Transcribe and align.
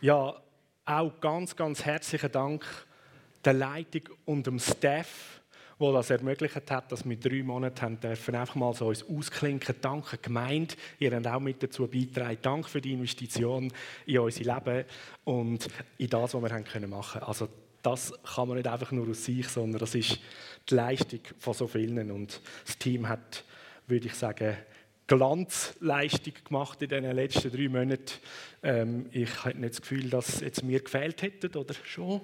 Ja, 0.00 0.34
auch 0.84 1.20
ganz, 1.20 1.56
ganz 1.56 1.84
herzlichen 1.84 2.30
Dank 2.30 2.64
der 3.44 3.54
Leitung 3.54 4.02
und 4.26 4.46
dem 4.46 4.58
Staff, 4.58 5.40
wo 5.78 5.92
das 5.92 6.10
ermöglicht 6.10 6.70
hat, 6.70 6.92
dass 6.92 7.08
wir 7.08 7.16
drei 7.18 7.42
Monate 7.42 7.82
haben 7.82 7.98
dürfen 8.00 8.34
einfach 8.34 8.54
mal 8.54 8.74
so 8.74 8.88
uns 8.88 9.02
ausklinken. 9.08 9.76
Danke 9.80 10.18
Gemeinde, 10.18 10.74
ihr 10.98 11.14
habt 11.14 11.26
auch 11.26 11.40
mit 11.40 11.62
dazu 11.62 11.86
beigetragen. 11.86 12.38
Danke 12.42 12.68
für 12.68 12.80
die 12.80 12.92
Investition 12.92 13.72
in 14.06 14.18
unser 14.18 14.54
Leben 14.54 14.84
und 15.24 15.68
in 15.98 16.10
das, 16.10 16.34
was 16.34 16.42
wir 16.42 16.50
haben 16.50 16.64
können 16.64 16.90
machen. 16.90 17.22
Also 17.22 17.48
das 17.82 18.12
kann 18.34 18.48
man 18.48 18.56
nicht 18.56 18.68
einfach 18.68 18.92
nur 18.92 19.08
aus 19.08 19.24
sich, 19.24 19.48
sondern 19.48 19.78
das 19.78 19.94
ist 19.94 20.18
die 20.68 20.74
Leistung 20.74 21.20
von 21.38 21.54
so 21.54 21.66
vielen 21.66 22.10
und 22.10 22.40
das 22.66 22.78
Team 22.78 23.08
hat, 23.08 23.44
würde 23.86 24.06
ich 24.06 24.14
sagen, 24.14 24.56
Glanzleistung 25.06 26.32
gemacht 26.44 26.80
in 26.82 26.88
den 26.88 27.04
letzten 27.12 27.50
drei 27.50 27.68
Monaten. 27.68 28.14
Ähm, 28.62 29.06
ich 29.12 29.44
habe 29.44 29.58
nicht 29.58 29.74
das 29.74 29.82
Gefühl, 29.82 30.08
dass 30.08 30.40
jetzt 30.40 30.62
mir 30.62 30.80
gefehlt 30.80 31.20
hätte, 31.22 31.50
oder 31.58 31.74
schon? 31.84 32.22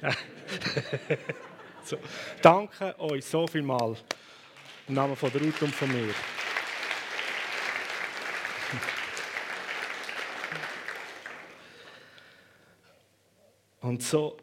so. 1.84 1.98
Danke 2.40 2.98
euch 3.00 3.24
so 3.24 3.46
viel 3.46 3.62
mal 3.62 3.96
im 4.86 4.94
Namen 4.94 5.16
von 5.16 5.32
der 5.32 5.40
Ruth 5.42 5.62
und 5.62 5.74
von 5.74 5.90
mir. 5.90 6.14
Und 13.80 14.02
so 14.02 14.36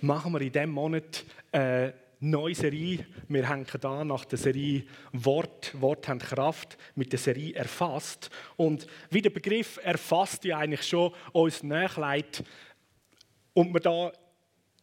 machen 0.00 0.32
wir 0.32 0.40
in 0.40 0.52
diesem 0.52 0.70
Monat 0.70 1.24
äh, 1.52 1.90
neue 2.20 2.54
Serie. 2.54 3.06
Wir 3.28 3.48
hängen 3.48 3.66
da 3.80 4.04
nach 4.04 4.24
der 4.26 4.38
Serie 4.38 4.84
Wort. 5.12 5.72
Wort 5.80 6.06
haben 6.06 6.18
Kraft 6.18 6.76
mit 6.94 7.12
der 7.12 7.18
Serie 7.18 7.54
erfasst. 7.54 8.30
Und 8.56 8.86
wie 9.10 9.22
der 9.22 9.30
Begriff 9.30 9.80
erfasst 9.82 10.44
ja 10.44 10.58
eigentlich 10.58 10.86
schon 10.86 11.12
uns 11.32 11.62
nachleitet 11.62 12.44
und 13.54 13.72
wir 13.72 13.80
da 13.80 14.12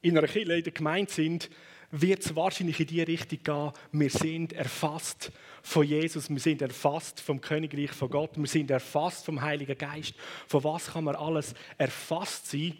in 0.02 0.18
einer 0.18 0.28
Kirche 0.28 0.54
in 0.54 0.64
der 0.64 0.74
Gemeinde 0.74 1.12
sind, 1.12 1.50
wird 1.92 2.24
es 2.24 2.36
wahrscheinlich 2.36 2.80
in 2.80 2.88
die 2.88 3.02
Richtung 3.02 3.40
gehen. 3.44 3.72
Wir 3.92 4.10
sind 4.10 4.54
erfasst 4.54 5.32
von 5.62 5.86
Jesus, 5.86 6.30
wir 6.30 6.40
sind 6.40 6.62
erfasst 6.62 7.22
vom 7.22 7.40
Königreich 7.40 7.92
von 7.92 8.10
Gott, 8.10 8.32
wir 8.36 8.48
sind 8.48 8.70
erfasst 8.72 9.26
vom 9.26 9.42
Heiligen 9.42 9.78
Geist. 9.78 10.14
Von 10.48 10.64
was 10.64 10.88
kann 10.88 11.06
man 11.06 11.16
alles 11.16 11.54
erfasst 11.78 12.48
sein? 12.48 12.74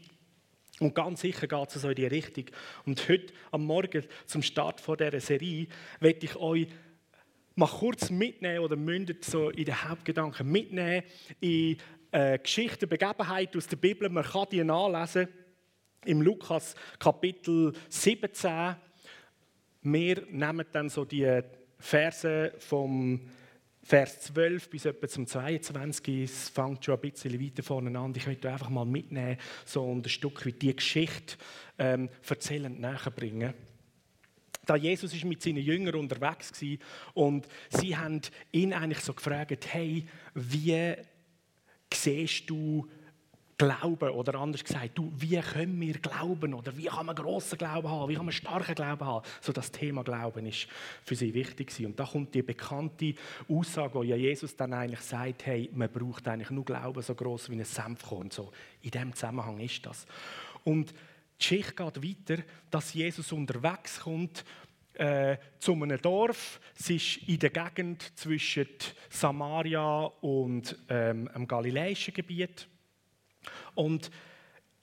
Und 0.80 0.94
ganz 0.94 1.22
sicher 1.22 1.48
geht 1.48 1.76
es 1.76 1.82
so 1.82 1.90
in 1.90 1.96
die 1.96 2.06
Richtung. 2.06 2.46
Und 2.86 3.10
heute 3.10 3.34
am 3.52 3.66
Morgen 3.66 4.04
zum 4.26 4.44
Start 4.44 4.80
von 4.80 4.98
dieser 4.98 5.20
Serie 5.20 5.68
werde 6.00 6.26
ich 6.26 6.36
euch 6.36 6.68
mal 7.56 7.68
kurz 7.68 8.12
mitnehmen 8.12 8.60
oder 8.60 8.76
mündet 8.76 9.26
so 9.26 9.50
in 9.50 9.66
den 9.66 9.90
Hauptgedanken 9.90 10.52
mitnehmen 10.52 11.04
in 11.40 11.78
äh, 12.12 12.38
Geschichten, 12.38 12.88
Begebenheiten 12.88 13.58
aus 13.58 13.68
der 13.68 13.78
Bibel. 13.78 14.08
Man 14.10 14.24
kann 14.24 14.48
die 14.52 14.64
nachlesen 14.64 15.28
im 16.06 16.22
Lukas 16.22 16.76
Kapitel 17.00 17.74
17. 17.90 18.76
Wir 19.82 20.24
nehmen 20.30 20.66
dann 20.72 20.90
so 20.90 21.06
die 21.06 21.42
Verse 21.80 22.54
vom 22.60 23.28
Vers 23.88 24.20
12 24.20 24.70
bis 24.70 24.84
etwa 24.84 25.08
zum 25.08 25.26
22, 25.26 26.24
es 26.24 26.50
fängt 26.50 26.84
schon 26.84 26.96
ein 26.96 27.00
bisschen 27.00 27.42
weiter 27.42 27.64
vorne 27.64 27.98
an. 27.98 28.14
Ich 28.18 28.28
möchte 28.28 28.52
einfach 28.52 28.68
mal 28.68 28.84
mitnehmen, 28.84 29.38
so 29.64 29.90
ein 29.90 30.04
Stück 30.10 30.46
wie 30.46 30.52
die 30.52 30.76
Geschichte 30.76 31.38
ähm, 31.80 32.10
erzählend 32.28 32.82
näher 32.82 33.10
bringen. 33.16 33.54
Da 34.66 34.76
Jesus 34.76 35.14
ist 35.14 35.24
mit 35.24 35.42
seinen 35.42 35.64
Jüngern 35.64 35.96
unterwegs 35.96 36.52
war 36.62 36.78
und 37.14 37.48
sie 37.70 37.96
haben 37.96 38.20
ihn 38.52 38.74
eigentlich 38.74 39.00
so 39.00 39.14
gefragt, 39.14 39.66
hey, 39.72 40.06
wie 40.34 40.94
siehst 41.94 42.50
du 42.50 42.90
Glauben 43.58 44.12
oder 44.12 44.36
anders 44.36 44.64
gesagt, 44.64 44.92
du, 44.96 45.12
wie 45.16 45.40
können 45.40 45.82
wir 45.82 45.96
glauben 45.96 46.54
oder 46.54 46.78
wie 46.78 46.86
kann 46.86 47.08
man 47.08 47.16
grossen 47.16 47.58
Glauben 47.58 47.90
haben, 47.90 48.08
wie 48.08 48.16
kann 48.16 48.26
man 48.26 48.32
starken 48.32 48.76
Glauben 48.76 49.04
haben. 49.04 49.26
So 49.42 49.52
das 49.52 49.72
Thema 49.72 50.04
Glauben 50.04 50.46
ist 50.46 50.68
für 51.04 51.16
sie 51.16 51.34
wichtig 51.34 51.74
und 51.84 52.00
da 52.00 52.06
kommt 52.06 52.36
die 52.36 52.44
bekannte 52.44 53.16
Aussage, 53.50 53.96
wo 53.96 54.04
Jesus 54.04 54.56
dann 54.56 54.74
eigentlich 54.74 55.02
sagt, 55.02 55.48
hey, 55.48 55.72
man 55.74 55.90
braucht 55.92 56.28
eigentlich 56.28 56.52
nur 56.52 56.66
Glauben 56.66 57.02
so 57.02 57.16
groß 57.16 57.50
wie 57.50 57.56
ein 57.56 57.66
Senfkorn. 57.66 58.30
So 58.30 58.52
in 58.84 58.92
dem 58.92 59.14
Zusammenhang 59.14 59.60
ist 59.60 59.84
das. 59.86 60.06
Und 60.64 60.92
die 60.92 60.96
Geschichte 61.40 61.74
geht 61.74 62.04
weiter, 62.04 62.44
dass 62.70 62.94
Jesus 62.94 63.32
unterwegs 63.32 64.02
kommt 64.02 64.46
äh, 64.94 65.38
zu 65.58 65.74
einem 65.74 66.02
Dorf. 66.02 66.60
Es 66.78 66.90
ist 66.90 67.18
in 67.28 67.40
der 67.40 67.50
Gegend 67.50 68.12
zwischen 68.16 68.68
Samaria 69.10 70.06
und 70.22 70.78
ähm, 70.90 71.30
dem 71.34 71.48
galiläischen 71.48 72.14
Gebiet. 72.14 72.68
Und 73.76 74.12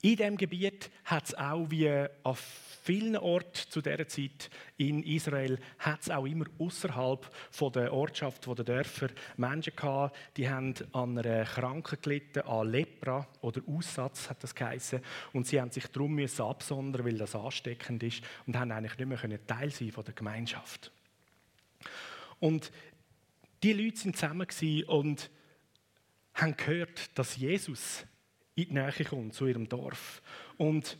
in 0.05 0.17
diesem 0.17 0.37
Gebiet 0.37 0.91
hat 1.05 1.25
es 1.25 1.35
auch, 1.35 1.71
wie 1.71 1.89
an 1.89 2.37
vielen 2.83 3.17
Orten 3.17 3.71
zu 3.71 3.81
dieser 3.81 4.07
Zeit 4.07 4.51
in 4.77 5.03
Israel, 5.03 5.59
hat 5.79 6.03
es 6.03 6.11
auch 6.11 6.27
immer 6.27 6.45
außerhalb 6.59 7.27
der 7.75 7.91
Ortschaft, 7.91 8.47
der 8.47 8.65
Dörfer 8.67 9.09
Menschen 9.39 9.75
gehabt, 9.75 10.15
die 10.37 10.51
haben 10.51 10.75
an 10.93 11.17
einer 11.17 11.45
Krankheit 11.45 12.03
gelitten, 12.03 12.41
an 12.41 12.69
Lepra 12.71 13.27
oder 13.41 13.63
Aussatz 13.67 14.29
hat 14.29 14.43
das 14.43 14.55
geheißen. 14.55 15.01
Und 15.33 15.47
sie 15.47 15.59
haben 15.59 15.71
sich 15.71 15.87
darum 15.87 16.15
müssen 16.15 16.43
absondern, 16.43 17.07
weil 17.07 17.17
das 17.17 17.35
ansteckend 17.35 18.03
ist 18.03 18.23
und 18.47 18.59
haben 18.59 18.73
eigentlich 18.73 18.99
nicht 18.99 19.09
mehr 19.09 19.47
Teil 19.47 19.71
sein 19.71 19.91
von 19.91 20.05
der 20.05 20.13
Gemeinschaft. 20.13 20.93
Und 22.41 22.71
die 23.63 23.73
Leute 23.73 23.97
sind 23.97 24.19
zusammen 24.19 24.47
und 24.87 25.31
haben 26.35 26.57
gehört, 26.59 27.19
dass 27.19 27.39
Jesus 27.39 28.05
in 28.55 28.69
die 28.69 28.75
Nähe 28.75 29.05
kommt, 29.05 29.35
zu 29.35 29.47
ihrem 29.47 29.69
Dorf. 29.69 30.23
Und 30.57 30.97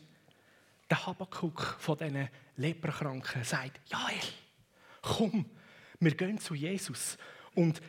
der 0.89 1.05
Habakkuk 1.05 1.77
von 1.79 1.97
diesen 1.97 2.29
Leperkranken 2.57 3.43
sagt, 3.43 3.79
Jael, 3.89 4.21
komm, 5.01 5.45
wir 5.99 6.15
gehen 6.15 6.37
zu 6.37 6.53
Jesus. 6.53 7.17
Und 7.53 7.81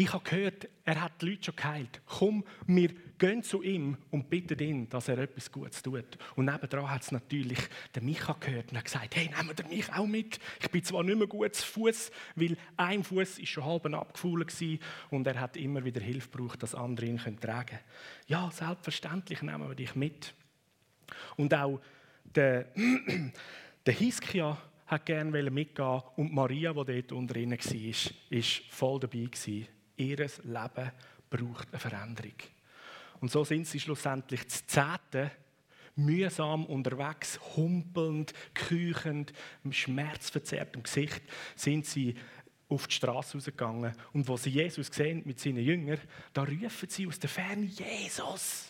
ich 0.00 0.12
habe 0.12 0.24
gehört, 0.24 0.68
er 0.84 1.02
hat 1.02 1.20
die 1.20 1.30
Leute 1.30 1.44
schon 1.44 1.56
geheilt. 1.56 2.00
Komm, 2.06 2.44
wir 2.66 2.90
gehen 3.18 3.42
zu 3.42 3.62
ihm 3.62 3.98
und 4.10 4.30
bitten 4.30 4.58
ihn, 4.58 4.88
dass 4.88 5.08
er 5.08 5.18
etwas 5.18 5.52
Gutes 5.52 5.82
tut. 5.82 6.16
Und 6.36 6.46
nebenan 6.46 6.90
hat 6.90 7.02
es 7.02 7.12
natürlich 7.12 7.58
der 7.94 8.02
Micha 8.02 8.34
gehört 8.40 8.70
und 8.70 8.78
hat 8.78 8.86
gesagt, 8.86 9.14
hey, 9.16 9.28
nehmen 9.28 9.56
wir 9.56 9.66
mich 9.66 9.92
auch 9.92 10.06
mit. 10.06 10.38
Ich 10.60 10.70
bin 10.70 10.82
zwar 10.82 11.02
nicht 11.02 11.18
mehr 11.18 11.26
gut 11.26 11.54
zu 11.54 11.66
Fuß, 11.66 12.10
weil 12.34 12.56
ein 12.76 13.04
Fuß 13.04 13.40
ist 13.40 13.48
schon 13.48 13.64
halb 13.64 13.84
abgefallen 13.86 14.46
war 14.46 14.78
und 15.10 15.26
er 15.26 15.38
hat 15.38 15.56
immer 15.56 15.84
wieder 15.84 16.00
Hilfe 16.00 16.30
gebraucht, 16.30 16.62
dass 16.62 16.74
andere 16.74 17.06
ihn 17.06 17.18
tragen 17.18 17.66
können. 17.66 17.80
Ja, 18.26 18.50
selbstverständlich 18.50 19.42
nehmen 19.42 19.68
wir 19.68 19.74
dich 19.74 19.94
mit. 19.94 20.32
Und 21.36 21.52
auch 21.52 21.80
der, 22.24 22.72
der 23.86 23.94
Hiskia 23.94 24.56
hat 24.86 25.06
gerne 25.06 25.50
mitgehen 25.50 26.02
und 26.16 26.32
Maria, 26.32 26.72
die 26.72 27.02
dort 27.02 27.12
unter 27.12 27.36
ihnen 27.36 27.58
war, 27.58 28.12
war 28.30 28.42
voll 28.70 29.00
dabei. 29.00 29.28
Ihr 30.00 30.16
Leben 30.16 30.92
braucht 31.28 31.68
eine 31.70 31.78
Veränderung. 31.78 32.34
Und 33.20 33.30
so 33.30 33.44
sind 33.44 33.66
sie 33.66 33.80
schlussendlich 33.80 34.48
zu 34.48 34.66
Zehnten 34.66 35.30
mühsam 35.96 36.64
unterwegs, 36.66 37.38
humpelnd, 37.56 38.32
küchend, 38.54 39.32
mit 39.62 39.74
schmerzverzerrtem 39.74 40.82
Gesicht, 40.82 41.22
sind 41.56 41.84
sie 41.84 42.14
auf 42.68 42.86
die 42.86 42.94
Straße 42.94 43.36
rausgegangen. 43.36 43.94
Und 44.12 44.26
wo 44.28 44.36
sie 44.36 44.50
Jesus 44.50 44.86
sehen 44.86 45.22
mit 45.26 45.40
seinen 45.40 45.62
Jüngern, 45.62 46.00
da 46.32 46.44
rufen 46.44 46.88
sie 46.88 47.06
aus 47.06 47.18
der 47.18 47.28
Ferne: 47.28 47.66
Jesus! 47.66 48.68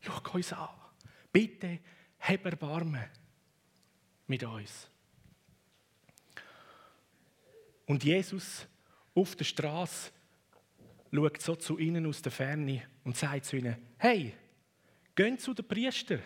Schau 0.00 0.20
uns 0.32 0.52
an! 0.52 0.68
Bitte, 1.32 1.78
hab 2.20 2.44
Erbarmen 2.44 3.04
mit 4.26 4.42
uns. 4.42 4.88
Und 7.86 8.04
Jesus 8.04 8.66
auf 9.18 9.34
der 9.34 9.44
Straße 9.44 10.10
schaut 11.12 11.42
so 11.42 11.56
zu 11.56 11.78
ihnen 11.78 12.06
aus 12.06 12.22
der 12.22 12.32
Ferne 12.32 12.82
und 13.04 13.16
sagt 13.16 13.46
zu 13.46 13.56
ihnen: 13.56 13.76
Hey, 13.96 14.34
geht 15.14 15.40
zu 15.40 15.54
den 15.54 15.66
Priester 15.66 16.18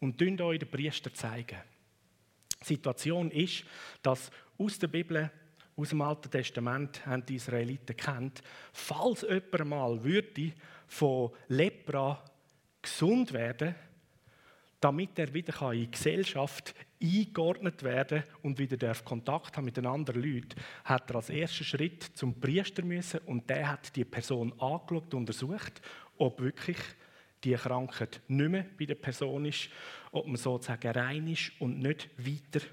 und 0.00 0.20
dünnt 0.20 0.40
euch 0.40 0.58
den 0.58 0.70
Priester 0.70 1.12
zeigen. 1.12 1.58
Die 2.62 2.66
Situation 2.66 3.30
ist, 3.30 3.64
dass 4.02 4.30
aus 4.58 4.78
der 4.78 4.88
Bibel, 4.88 5.30
aus 5.76 5.90
dem 5.90 6.00
Alten 6.00 6.30
Testament, 6.30 7.04
haben 7.04 7.26
die 7.26 7.34
Israeliten 7.34 7.96
kennt, 7.96 8.40
falls 8.72 9.22
jemand 9.22 9.66
mal 9.66 10.02
würde 10.02 10.52
von 10.86 11.32
Lepra 11.48 12.24
gesund 12.80 13.32
werden, 13.32 13.74
damit 14.86 15.18
er 15.18 15.34
wieder 15.34 15.72
in 15.72 15.80
die 15.80 15.90
Gesellschaft 15.90 16.72
eingeordnet 17.02 17.82
werden 17.82 18.22
und 18.42 18.56
wieder 18.56 18.94
Kontakt 19.04 19.56
haben 19.56 19.64
mit 19.64 19.76
den 19.76 19.84
anderen 19.84 20.22
Leuten, 20.22 20.60
hat 20.84 21.10
er 21.10 21.16
als 21.16 21.28
ersten 21.28 21.64
Schritt 21.64 22.04
zum 22.14 22.38
Priester 22.38 22.84
müssen 22.84 23.18
und 23.26 23.50
der 23.50 23.68
hat 23.68 23.96
die 23.96 24.04
Person 24.04 24.52
angeschaut 24.60 25.12
und 25.12 25.14
untersucht, 25.14 25.82
ob 26.18 26.40
wirklich 26.40 26.76
die 27.42 27.54
Krankheit 27.54 28.20
nicht 28.28 28.48
mehr 28.48 28.64
bei 28.78 28.84
der 28.84 28.94
Person 28.94 29.46
ist, 29.46 29.70
ob 30.12 30.28
man 30.28 30.36
sozusagen 30.36 30.92
rein 30.92 31.26
ist 31.26 31.50
und 31.58 31.80
nicht 31.80 32.08
weiter 32.16 32.64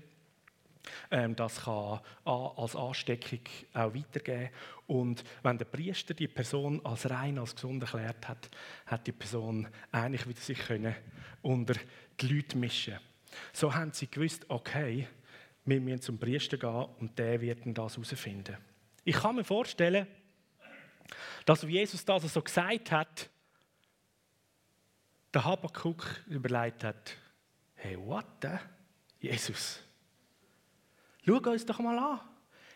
Ähm, 1.11 1.35
das 1.35 1.63
kann 1.63 1.99
als 2.25 2.75
Ansteckung 2.75 3.39
auch 3.73 3.93
weitergehen. 3.93 4.49
Und 4.87 5.23
wenn 5.41 5.57
der 5.57 5.65
Priester 5.65 6.13
die 6.13 6.27
Person 6.27 6.85
als 6.85 7.09
rein, 7.09 7.37
als 7.39 7.55
gesund 7.55 7.81
erklärt 7.83 8.27
hat, 8.27 8.49
hat 8.85 9.07
die 9.07 9.11
Person 9.13 9.67
eigentlich 9.91 10.27
wieder 10.27 10.41
sich 10.41 10.59
können 10.59 10.95
unter 11.41 11.75
die 12.19 12.27
Leute 12.27 12.57
mischen. 12.57 12.99
So 13.51 13.73
haben 13.73 13.91
sie 13.91 14.07
gewusst, 14.07 14.45
okay, 14.49 15.07
wir 15.65 15.81
müssen 15.81 16.01
zum 16.01 16.17
Priester 16.17 16.57
gehen 16.57 16.85
und 16.99 17.17
der 17.17 17.39
wird 17.41 17.59
das 17.65 17.95
herausfinden. 17.95 18.57
Ich 19.03 19.15
kann 19.15 19.35
mir 19.35 19.43
vorstellen, 19.43 20.07
dass 21.45 21.63
Jesus 21.63 22.05
das 22.05 22.33
so 22.33 22.41
gesagt 22.41 22.91
hat, 22.91 23.29
der 25.33 25.43
Habakkuk 25.43 26.23
überlegt 26.27 26.83
hat, 26.83 27.17
hey, 27.75 27.97
what 27.97 28.25
the? 28.41 28.49
Jesus, 29.19 29.79
schau 31.25 31.37
uns 31.37 31.65
doch 31.65 31.79
mal 31.79 31.97
an. 31.97 32.19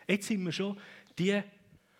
Jetzt 0.06 0.26
sind 0.26 0.44
wir 0.44 0.52
schon 0.52 0.80
die 1.18 1.42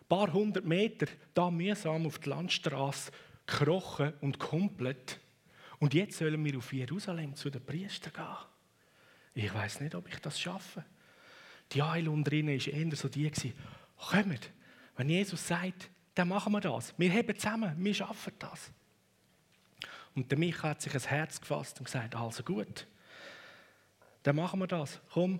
paar 0.09 0.33
hundert 0.33 0.65
Meter 0.65 1.07
da 1.35 1.51
mühsam 1.51 2.07
auf 2.07 2.19
die 2.19 2.31
Landstraße 2.31 3.13
gekrochen 3.47 4.15
und 4.21 4.39
komplett. 4.39 5.21
Und 5.81 5.95
jetzt 5.95 6.19
sollen 6.19 6.45
wir 6.45 6.59
auf 6.59 6.73
Jerusalem 6.73 7.35
zu 7.35 7.51
den 7.51 7.65
Priestern 7.65 8.13
gehen. 8.13 8.37
Ich 9.35 9.55
weiß 9.55 9.81
nicht, 9.81 9.95
ob 9.95 10.09
ich 10.09 10.19
das 10.19 10.41
schaffe. 10.41 10.85
Die 11.73 11.83
Eilung 11.83 12.25
drinnen 12.25 12.59
war 12.59 12.67
eher 12.67 12.97
so 12.97 13.09
die, 13.09 13.31
kommt, 13.97 14.51
wenn 14.97 15.09
Jesus 15.09 15.47
sagt, 15.47 15.91
dann 16.15 16.29
machen 16.29 16.53
wir 16.53 16.61
das. 16.61 16.93
Wir 16.99 17.11
heben 17.11 17.39
zusammen, 17.39 17.73
wir 17.79 17.95
schaffen 17.95 18.33
das. 18.39 18.73
Und 20.15 20.31
der 20.31 20.39
Micha 20.39 20.71
hat 20.71 20.83
sich 20.83 20.93
ein 20.95 21.01
Herz 21.01 21.41
gefasst 21.41 21.79
und 21.79 21.85
gesagt, 21.85 22.17
also 22.17 22.43
gut, 22.43 22.87
dann 24.25 24.35
machen 24.35 24.59
wir 24.59 24.67
das. 24.67 25.01
Komm, 25.13 25.39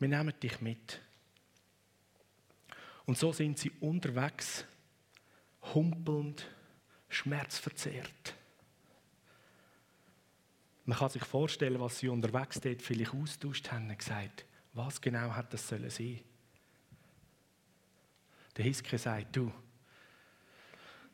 wir 0.00 0.08
nehmen 0.08 0.34
dich 0.40 0.60
mit. 0.60 1.00
Und 3.06 3.16
so 3.16 3.32
sind 3.32 3.58
sie 3.58 3.70
unterwegs, 3.80 4.64
humpelnd, 5.74 6.48
schmerzverzerrt. 7.08 8.34
Man 10.84 10.98
kann 10.98 11.08
sich 11.08 11.24
vorstellen, 11.24 11.80
was 11.80 11.98
sie 11.98 12.08
unterwegs 12.08 12.60
dort 12.60 12.82
vielleicht 12.82 13.14
austauscht 13.14 13.70
haben 13.70 13.88
und 13.88 13.98
gesagt, 13.98 14.44
was 14.74 15.00
genau 15.00 15.30
hat 15.30 15.52
das 15.52 15.66
sollen 15.66 15.88
sein? 15.88 16.20
Der 18.56 18.64
Hiske 18.64 18.98
sagt, 18.98 19.34
du, 19.34 19.50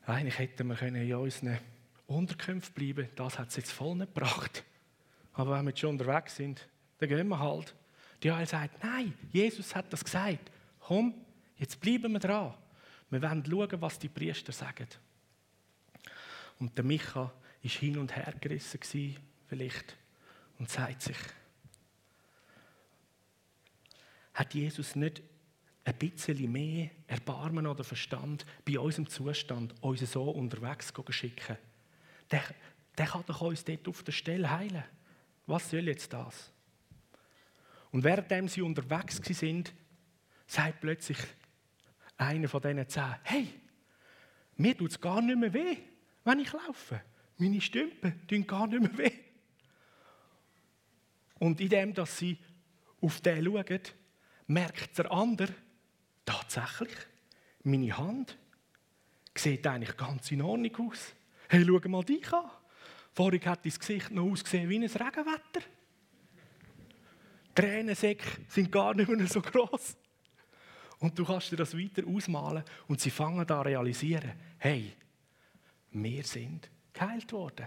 eigentlich 0.06 0.38
hätten 0.38 0.66
wir 0.66 0.82
in 0.82 1.14
unseren 1.14 1.58
Unterkünften 2.06 2.74
bleiben 2.74 3.08
das 3.14 3.38
hat 3.38 3.50
es 3.50 3.56
jetzt 3.56 3.70
voll 3.70 3.94
nicht 3.94 4.12
gebracht. 4.12 4.64
Aber 5.34 5.56
wenn 5.56 5.66
wir 5.66 5.76
schon 5.76 5.90
unterwegs 5.90 6.36
sind, 6.36 6.66
dann 6.98 7.08
gehen 7.08 7.28
wir 7.28 7.38
halt. 7.38 7.74
Die 8.22 8.28
Joel 8.28 8.46
sagt, 8.46 8.82
nein, 8.82 9.14
Jesus 9.30 9.74
hat 9.74 9.92
das 9.92 10.04
gesagt. 10.04 10.50
Komm, 10.80 11.14
jetzt 11.56 11.80
bleiben 11.80 12.12
wir 12.12 12.18
dran. 12.18 12.54
Wir 13.10 13.22
werden 13.22 13.44
schauen, 13.48 13.80
was 13.80 13.98
die 13.98 14.08
Priester 14.08 14.52
sagen. 14.52 14.88
Und 16.58 16.76
der 16.76 16.84
Micha 16.84 17.20
war 17.20 17.32
hin 17.62 17.98
und 17.98 18.14
her 18.14 18.34
gerissen, 18.40 18.80
vielleicht, 19.50 19.96
und 20.58 20.70
sagt 20.70 21.02
sich, 21.02 21.16
hat 24.32 24.54
Jesus 24.54 24.94
nicht 24.94 25.22
ein 25.84 25.94
bisschen 25.96 26.50
mehr 26.50 26.90
Erbarmen 27.08 27.66
oder 27.66 27.82
Verstand 27.82 28.46
bei 28.64 28.78
unserem 28.78 29.08
Zustand, 29.08 29.74
uns 29.82 30.00
so 30.12 30.30
unterwegs 30.30 30.92
zu 30.94 31.12
schicken? 31.12 31.58
Der, 32.30 32.42
der 32.96 33.06
kann 33.06 33.24
doch 33.26 33.40
uns 33.40 33.64
dort 33.64 33.88
auf 33.88 34.04
der 34.04 34.12
Stelle 34.12 34.50
heilen. 34.50 34.84
Was 35.46 35.68
soll 35.68 35.88
jetzt 35.88 36.12
das? 36.12 36.52
Und 37.90 38.04
währenddem 38.04 38.46
sie 38.46 38.62
unterwegs 38.62 39.16
sind, 39.16 39.74
sagt 40.46 40.80
plötzlich 40.80 41.18
einer 42.16 42.48
von 42.48 42.62
diesen 42.62 42.88
zehn, 42.88 43.16
hey, 43.24 43.48
mir 44.56 44.78
tut 44.78 44.92
es 44.92 45.00
gar 45.00 45.20
nicht 45.20 45.38
mehr 45.38 45.52
weh, 45.52 45.76
wenn 46.22 46.38
ich 46.38 46.52
laufe. 46.52 47.02
Meine 47.36 47.60
Stümpen 47.60 48.26
tun 48.28 48.46
gar 48.46 48.68
nicht 48.68 48.80
mehr 48.80 48.98
weh. 48.98 49.29
Und 51.40 51.60
indem, 51.60 51.92
dass 51.92 52.18
sie 52.18 52.38
auf 53.00 53.20
den 53.20 53.44
schauen, 53.44 53.80
merkt 54.46 54.98
der 54.98 55.10
andere, 55.10 55.52
tatsächlich, 56.24 56.96
meine 57.64 57.96
Hand 57.96 58.38
sieht 59.34 59.66
eigentlich 59.66 59.96
ganz 59.96 60.30
in 60.30 60.42
Ordnung 60.42 60.90
aus. 60.90 61.14
Hey, 61.48 61.64
schau 61.66 61.88
mal 61.88 62.04
dich 62.04 62.32
an. 62.32 62.50
Vorhin 63.12 63.44
hat 63.44 63.64
dein 63.64 63.72
Gesicht 63.72 64.10
noch 64.12 64.30
ausgesehen 64.30 64.68
wie 64.68 64.76
ein 64.76 64.84
Regenwetter. 64.84 65.66
Tränensäcke 67.54 68.42
sind 68.48 68.70
gar 68.70 68.94
nicht 68.94 69.08
mehr 69.08 69.26
so 69.26 69.40
groß. 69.40 69.96
Und 71.00 71.18
du 71.18 71.24
kannst 71.24 71.50
dir 71.50 71.56
das 71.56 71.76
weiter 71.76 72.06
ausmalen 72.06 72.62
und 72.86 73.00
sie 73.00 73.10
fangen 73.10 73.46
da 73.46 73.62
realisieren, 73.62 74.32
hey, 74.58 74.92
wir 75.92 76.22
sind 76.22 76.70
geheilt 76.92 77.32
worden. 77.32 77.66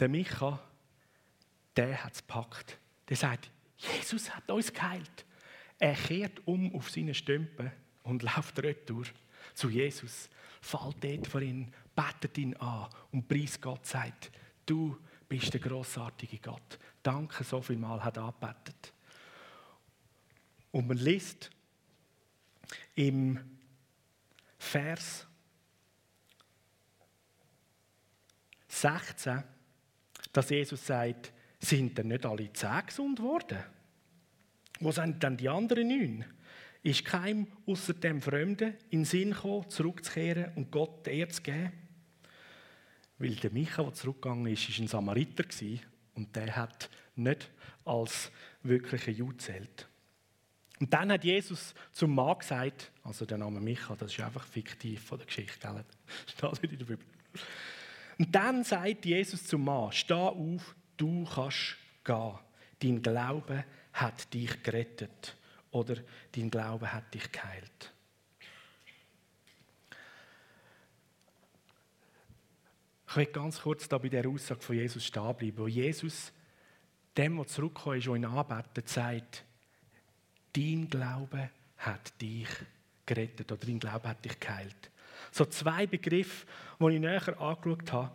Der 0.00 0.08
Micha, 0.08 0.58
der 1.78 2.04
hat 2.04 2.12
es 2.12 2.18
gepackt. 2.18 2.76
Der 3.08 3.16
sagt, 3.16 3.50
Jesus 3.76 4.34
hat 4.34 4.50
uns 4.50 4.72
geheilt. 4.72 5.24
Er 5.78 5.94
kehrt 5.94 6.46
um 6.46 6.74
auf 6.74 6.90
seine 6.90 7.14
Stümpen 7.14 7.70
und 8.02 8.22
läuft 8.36 8.58
retour 8.62 9.04
zu 9.54 9.70
Jesus 9.70 10.28
fällt 10.60 11.02
dort 11.02 11.26
vor 11.26 11.40
ihn, 11.40 11.72
betet 11.94 12.36
ihn 12.38 12.54
an 12.56 12.88
und 13.12 13.28
preist 13.28 13.62
Gott, 13.62 13.86
sagt, 13.86 14.30
du 14.66 14.98
bist 15.28 15.52
der 15.52 15.60
großartige 15.60 16.38
Gott. 16.38 16.78
Danke, 17.02 17.44
so 17.44 17.62
viel 17.62 17.76
Mal 17.76 18.02
hat 18.02 18.16
er 18.16 18.24
angebetet. 18.24 18.92
Und 20.72 20.88
man 20.88 20.98
liest 20.98 21.50
im 22.96 23.58
Vers 24.58 25.26
16, 28.68 29.42
dass 30.32 30.50
Jesus 30.50 30.84
sagt, 30.84 31.32
sind 31.58 31.98
denn 31.98 32.08
nicht 32.08 32.24
alle 32.24 32.52
zehn 32.52 32.86
gesund 32.86 33.20
worden? 33.20 33.58
Wo 34.80 34.92
sind 34.92 35.22
denn 35.22 35.36
die 35.36 35.48
anderen 35.48 35.88
neun? 35.88 36.24
ist 36.82 37.04
keinem 37.04 37.46
außer 37.66 37.94
dem 37.94 38.22
Fremden 38.22 38.74
in 38.90 39.00
den 39.00 39.04
Sinn 39.04 39.32
gekommen, 39.32 39.68
zurückzukehren 39.68 40.52
und 40.54 40.70
Gott 40.70 41.06
die 41.06 41.10
Ehre 41.10 41.28
zu 41.28 41.42
geben. 41.42 41.72
Weil 43.18 43.34
der 43.34 43.50
Micha, 43.50 43.82
der 43.82 43.94
zurückgegangen 43.94 44.46
ist, 44.46 44.68
war 44.70 44.84
ein 44.84 44.88
Samariter 44.88 45.44
und 46.14 46.34
der 46.36 46.54
hat 46.54 46.88
nicht 47.16 47.50
als 47.84 48.30
wirklicher 48.62 49.10
Jude 49.10 49.38
zählt. 49.38 49.88
Und 50.78 50.94
dann 50.94 51.10
hat 51.10 51.24
Jesus 51.24 51.74
zum 51.90 52.14
Mann 52.14 52.38
gesagt, 52.38 52.92
also 53.02 53.26
der 53.26 53.38
Name 53.38 53.60
Micha, 53.60 53.96
das 53.96 54.12
ist 54.12 54.20
einfach 54.20 54.46
fiktiv 54.46 55.02
von 55.02 55.18
der 55.18 55.26
Geschichte, 55.26 55.58
gell? 55.60 55.84
steht 56.26 56.62
nicht 56.62 56.72
in 56.72 56.78
der 56.78 56.84
Bibel. 56.84 57.06
Und 58.18 58.32
dann 58.32 58.62
sagt 58.62 59.04
Jesus 59.04 59.44
zum 59.44 59.64
Mann, 59.64 59.90
steh 59.90 60.14
auf, 60.14 60.76
du 60.98 61.24
kannst 61.24 61.76
gehen. 62.04 62.38
Dein 62.80 63.02
Glaube 63.02 63.64
hat 63.92 64.32
dich 64.32 64.62
gerettet 64.62 65.36
oder 65.70 65.96
dein 66.32 66.50
Glaube 66.50 66.92
hat 66.92 67.12
dich 67.12 67.32
geheilt. 67.32 67.92
Ich 73.08 73.16
will 73.16 73.26
ganz 73.26 73.62
kurz 73.62 73.88
da 73.88 73.96
bei 73.96 74.10
der 74.10 74.28
Aussage 74.28 74.60
von 74.60 74.76
Jesus 74.76 75.06
stehen 75.06 75.34
bleiben, 75.34 75.56
wo 75.56 75.66
Jesus 75.66 76.30
dem, 77.16 77.36
der 77.36 77.46
zurückgekommen 77.46 77.98
ist 77.98 78.08
und 78.08 78.16
ihn 78.16 78.24
anbetet, 78.26 78.88
sagt, 78.88 79.44
dein 80.54 80.88
Glaube 80.88 81.50
hat 81.78 82.20
dich 82.20 82.48
gerettet 83.06 83.50
oder 83.50 83.66
dein 83.66 83.80
Glaube 83.80 84.08
hat 84.08 84.24
dich 84.24 84.38
geheilt. 84.38 84.90
So 85.32 85.46
zwei 85.46 85.86
Begriffe, 85.86 86.46
die 86.78 86.94
ich 86.94 87.00
näher 87.00 87.40
angeschaut 87.40 87.92
habe 87.92 88.12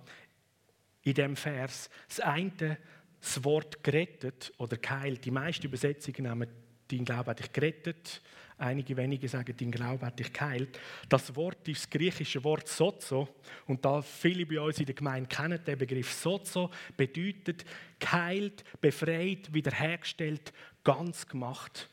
in 1.03 1.13
dem 1.13 1.36
Vers. 1.36 1.89
Das 2.07 2.19
eine, 2.19 2.77
das 3.19 3.43
Wort 3.43 3.83
gerettet 3.83 4.53
oder 4.57 4.77
geheilt. 4.77 5.25
Die 5.25 5.31
meisten 5.31 5.65
Übersetzungen 5.65 6.24
nehmen 6.24 6.48
dein 6.89 7.05
Glaube 7.05 7.31
hat 7.31 7.39
dich 7.39 7.51
gerettet. 7.51 8.22
Einige 8.57 8.95
wenige 8.95 9.27
sagen, 9.27 9.55
dein 9.57 9.72
Glaube 9.72 10.05
hat 10.05 10.19
dich 10.19 10.31
geheilt. 10.31 10.79
Das 11.10 11.36
Wort 11.36 11.67
ist 11.67 11.83
das 11.83 11.89
griechische 11.89 12.43
Wort 12.43 12.67
sozo. 12.67 13.27
Und 13.65 13.83
da 13.83 14.01
viele 14.01 14.45
bei 14.45 14.60
uns 14.60 14.79
in 14.79 14.86
der 14.86 14.95
Gemeinde 14.95 15.27
kennen 15.27 15.60
den 15.65 15.77
Begriff 15.77 16.12
sozo, 16.13 16.69
bedeutet 16.95 17.65
geheilt, 18.00 18.63
befreit, 18.79 19.53
wiederhergestellt, 19.53 20.53
ganz 20.83 21.27
gemacht. 21.27 21.89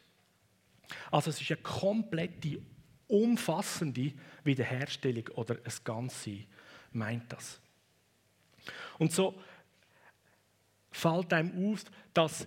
Also 1.10 1.30
es 1.30 1.40
ist 1.40 1.50
eine 1.50 1.60
komplette, 1.60 2.60
umfassende 3.06 4.12
Wiederherstellung 4.44 5.28
oder 5.34 5.56
ein 5.56 5.72
Ganze 5.84 6.44
meint 6.92 7.32
das. 7.32 7.60
Und 9.00 9.12
so 9.12 9.34
fällt 10.92 11.32
einem 11.32 11.72
auf, 11.72 11.84
dass 12.14 12.46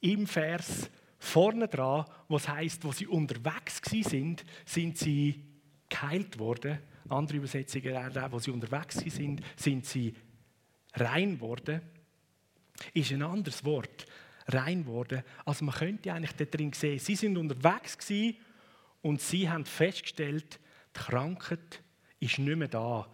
im 0.00 0.26
Vers 0.26 0.90
Vorne 1.18 1.66
dran, 1.66 2.04
was 2.28 2.46
heißt, 2.46 2.84
wo 2.84 2.92
sie 2.92 3.06
unterwegs 3.06 3.80
sind, 3.82 4.44
sind 4.66 4.98
sie 4.98 5.42
geheilt 5.88 6.38
worden. 6.38 6.78
Andere 7.08 7.38
Übersetzungen 7.38 7.96
auch, 7.96 8.32
wo 8.32 8.38
sie 8.38 8.50
unterwegs 8.50 8.96
sind, 8.96 9.40
sind 9.56 9.86
sie 9.86 10.14
rein 10.92 11.40
worden. 11.40 11.80
Ist 12.92 13.12
ein 13.12 13.22
anderes 13.22 13.64
Wort. 13.64 14.06
rein 14.48 14.84
geworden. 14.84 15.22
Also 15.44 15.64
man 15.64 15.74
könnte 15.74 16.12
eigentlich 16.12 16.36
da 16.36 16.44
drin 16.44 16.72
sehen, 16.72 16.98
sie 16.98 17.16
sind 17.16 17.36
unterwegs 17.36 17.98
gewesen 17.98 18.36
und 19.02 19.20
sie 19.20 19.48
haben 19.48 19.64
festgestellt, 19.64 20.60
die 20.94 21.00
Krankheit 21.00 21.82
ist 22.20 22.38
nicht 22.38 22.56
mehr 22.56 22.68
da. 22.68 23.10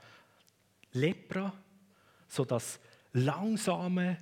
Lepra, 0.93 1.53
so 2.33 2.47
das 2.47 2.81
langsame, 3.13 4.17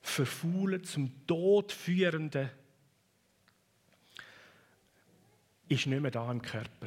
verfaulen, 0.00 0.82
zum 0.82 1.26
Tod 1.26 1.72
führende, 1.72 2.50
ist 5.68 5.86
nicht 5.86 6.00
mehr 6.00 6.10
da 6.10 6.30
im 6.30 6.40
Körper. 6.40 6.86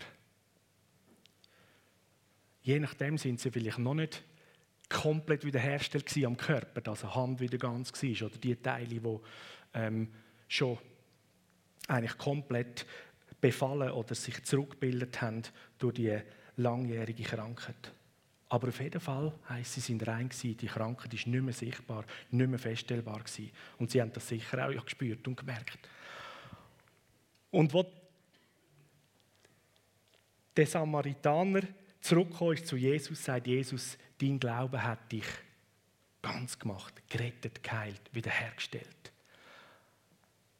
Je 2.63 2.79
nachdem 2.79 3.19
sind 3.19 3.39
sie 3.39 3.51
vielleicht 3.51 3.77
noch 3.77 3.93
nicht 3.93 4.23
komplett 4.89 5.45
wiederhergestellt 5.45 6.25
am 6.25 6.37
Körper, 6.37 6.81
dass 6.81 7.03
eine 7.03 7.13
Hand 7.13 7.39
wieder 7.39 7.59
ganz 7.59 7.93
war 7.93 8.27
oder 8.27 8.37
die 8.37 8.55
Teile, 8.55 8.99
die 8.99 9.19
ähm, 9.75 10.11
schon 10.47 10.79
eigentlich 11.87 12.17
komplett 12.17 12.87
befallen 13.39 13.91
oder 13.91 14.15
sich 14.15 14.43
zurückgebildet 14.43 15.21
haben 15.21 15.43
durch 15.77 15.93
die 15.93 16.19
langjährige 16.55 17.23
Krankheit. 17.23 17.91
Aber 18.49 18.69
auf 18.69 18.79
jeden 18.79 19.01
Fall 19.01 19.33
heisst, 19.49 19.73
sie 19.73 19.81
sind 19.81 20.07
rein 20.07 20.29
gewesen, 20.29 20.55
die 20.57 20.67
Krankheit 20.67 21.13
ist 21.13 21.27
nicht 21.27 21.43
mehr 21.43 21.53
sichtbar, 21.53 22.05
nicht 22.31 22.49
mehr 22.49 22.59
feststellbar 22.59 23.19
gewesen. 23.19 23.51
Und 23.77 23.91
sie 23.91 24.01
haben 24.01 24.13
das 24.13 24.27
sicher 24.27 24.67
auch 24.67 24.85
gespürt 24.85 25.27
und 25.27 25.35
gemerkt. 25.35 25.79
Und 27.51 27.73
wo 27.73 27.85
der 30.55 30.65
Samaritaner 30.65 31.61
zurückgekommen 31.99 32.53
ist 32.53 32.67
zu 32.67 32.77
Jesus, 32.77 33.23
sagt 33.23 33.47
Jesus, 33.47 33.97
dein 34.19 34.39
Glaube 34.39 34.81
hat 34.81 35.11
dich 35.11 35.25
ganz 36.21 36.57
gemacht, 36.57 36.93
gerettet, 37.09 37.61
geheilt, 37.61 38.01
wiederhergestellt. 38.11 39.11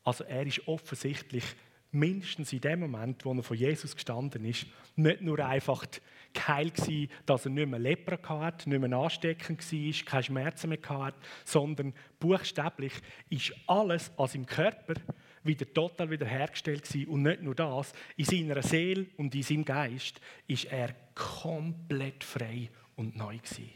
Also 0.03 0.23
er 0.25 0.45
ist 0.45 0.67
offensichtlich 0.67 1.43
mindestens 1.91 2.53
in 2.53 2.61
dem 2.61 2.79
Moment, 2.81 3.25
wo 3.25 3.33
er 3.33 3.43
von 3.43 3.57
Jesus 3.57 3.95
gestanden 3.95 4.45
ist, 4.45 4.65
nicht 4.95 5.21
nur 5.21 5.39
einfach 5.39 5.85
geheilt 6.37 6.75
gewesen, 6.75 7.11
dass 7.25 7.45
er 7.45 7.51
nicht 7.51 7.67
mehr 7.67 7.79
Lepra 7.79 8.17
hatte, 8.39 8.69
nicht 8.69 8.79
mehr 8.79 8.97
ansteckend 8.97 9.59
war, 9.59 10.05
keine 10.05 10.23
Schmerzen 10.23 10.69
mehr 10.69 10.79
hatte, 10.87 11.17
sondern 11.43 11.93
buchstäblich 12.19 12.93
ist 13.29 13.53
alles 13.67 14.11
an 14.17 14.27
seinem 14.27 14.45
Körper 14.45 14.93
wieder 15.43 15.71
total 15.73 16.09
wiederhergestellt 16.09 16.83
gewesen. 16.83 17.09
Und 17.09 17.23
nicht 17.23 17.41
nur 17.41 17.55
das, 17.55 17.93
in 18.15 18.25
seiner 18.25 18.61
Seele 18.61 19.07
und 19.17 19.33
in 19.33 19.43
seinem 19.43 19.65
Geist 19.65 20.19
ist 20.47 20.65
er 20.65 20.93
komplett 21.15 22.23
frei 22.23 22.69
und 22.95 23.15
neu 23.15 23.37
gewesen. 23.37 23.71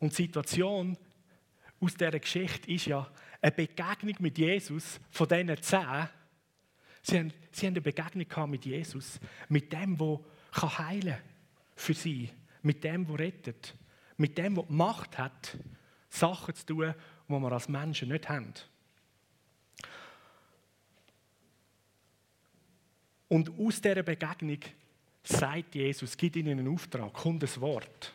Und 0.00 0.10
die 0.10 0.22
Situation 0.22 0.98
aus 1.80 1.94
dieser 1.94 2.18
Geschichte 2.18 2.70
ist 2.70 2.86
ja 2.86 3.10
eine 3.44 3.52
Begegnung 3.52 4.16
mit 4.20 4.38
Jesus 4.38 4.98
von 5.10 5.28
diesen 5.28 5.60
zehn. 5.60 6.08
Sie 7.02 7.18
haben, 7.18 7.32
sie 7.52 7.66
haben 7.66 7.74
eine 7.74 7.80
Begegnung 7.82 8.50
mit 8.50 8.64
Jesus, 8.64 9.20
mit 9.50 9.70
dem, 9.70 9.98
der 9.98 10.18
heilen 10.78 11.12
kann 11.12 11.22
für 11.76 11.92
sie, 11.92 12.30
mit 12.62 12.82
dem, 12.82 13.06
der 13.06 13.18
rettet, 13.18 13.74
mit 14.16 14.38
dem, 14.38 14.54
der 14.54 14.64
Macht 14.68 15.18
hat, 15.18 15.58
Sachen 16.08 16.54
zu 16.54 16.64
tun, 16.64 16.94
die 17.28 17.32
wir 17.32 17.52
als 17.52 17.68
Menschen 17.68 18.08
nicht 18.08 18.30
haben. 18.30 18.54
Und 23.28 23.58
aus 23.58 23.82
dieser 23.82 24.02
Begegnung 24.02 24.60
sagt 25.22 25.74
Jesus, 25.74 26.16
gibt 26.16 26.36
ihnen 26.36 26.60
einen 26.60 26.72
Auftrag, 26.72 27.12
kommt 27.12 27.42
ein 27.42 27.60
Wort. 27.60 28.14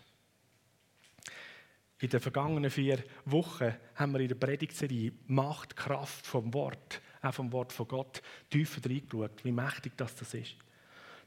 In 2.02 2.10
den 2.10 2.20
vergangenen 2.22 2.72
vier 2.72 3.04
Wochen 3.26 3.76
haben 3.96 4.14
wir 4.14 4.22
in 4.22 4.30
der 4.30 4.36
Predigtserie 4.36 5.12
Macht, 5.28 5.76
Kraft 5.76 6.26
vom 6.26 6.54
Wort, 6.54 7.02
auch 7.22 7.34
vom 7.34 7.52
Wort 7.52 7.74
von 7.74 7.88
Gott, 7.88 8.22
tiefer 8.50 8.90
reingeschaut, 8.90 9.44
wie 9.44 9.52
mächtig 9.52 9.94
das, 9.98 10.14
ist. 10.22 10.56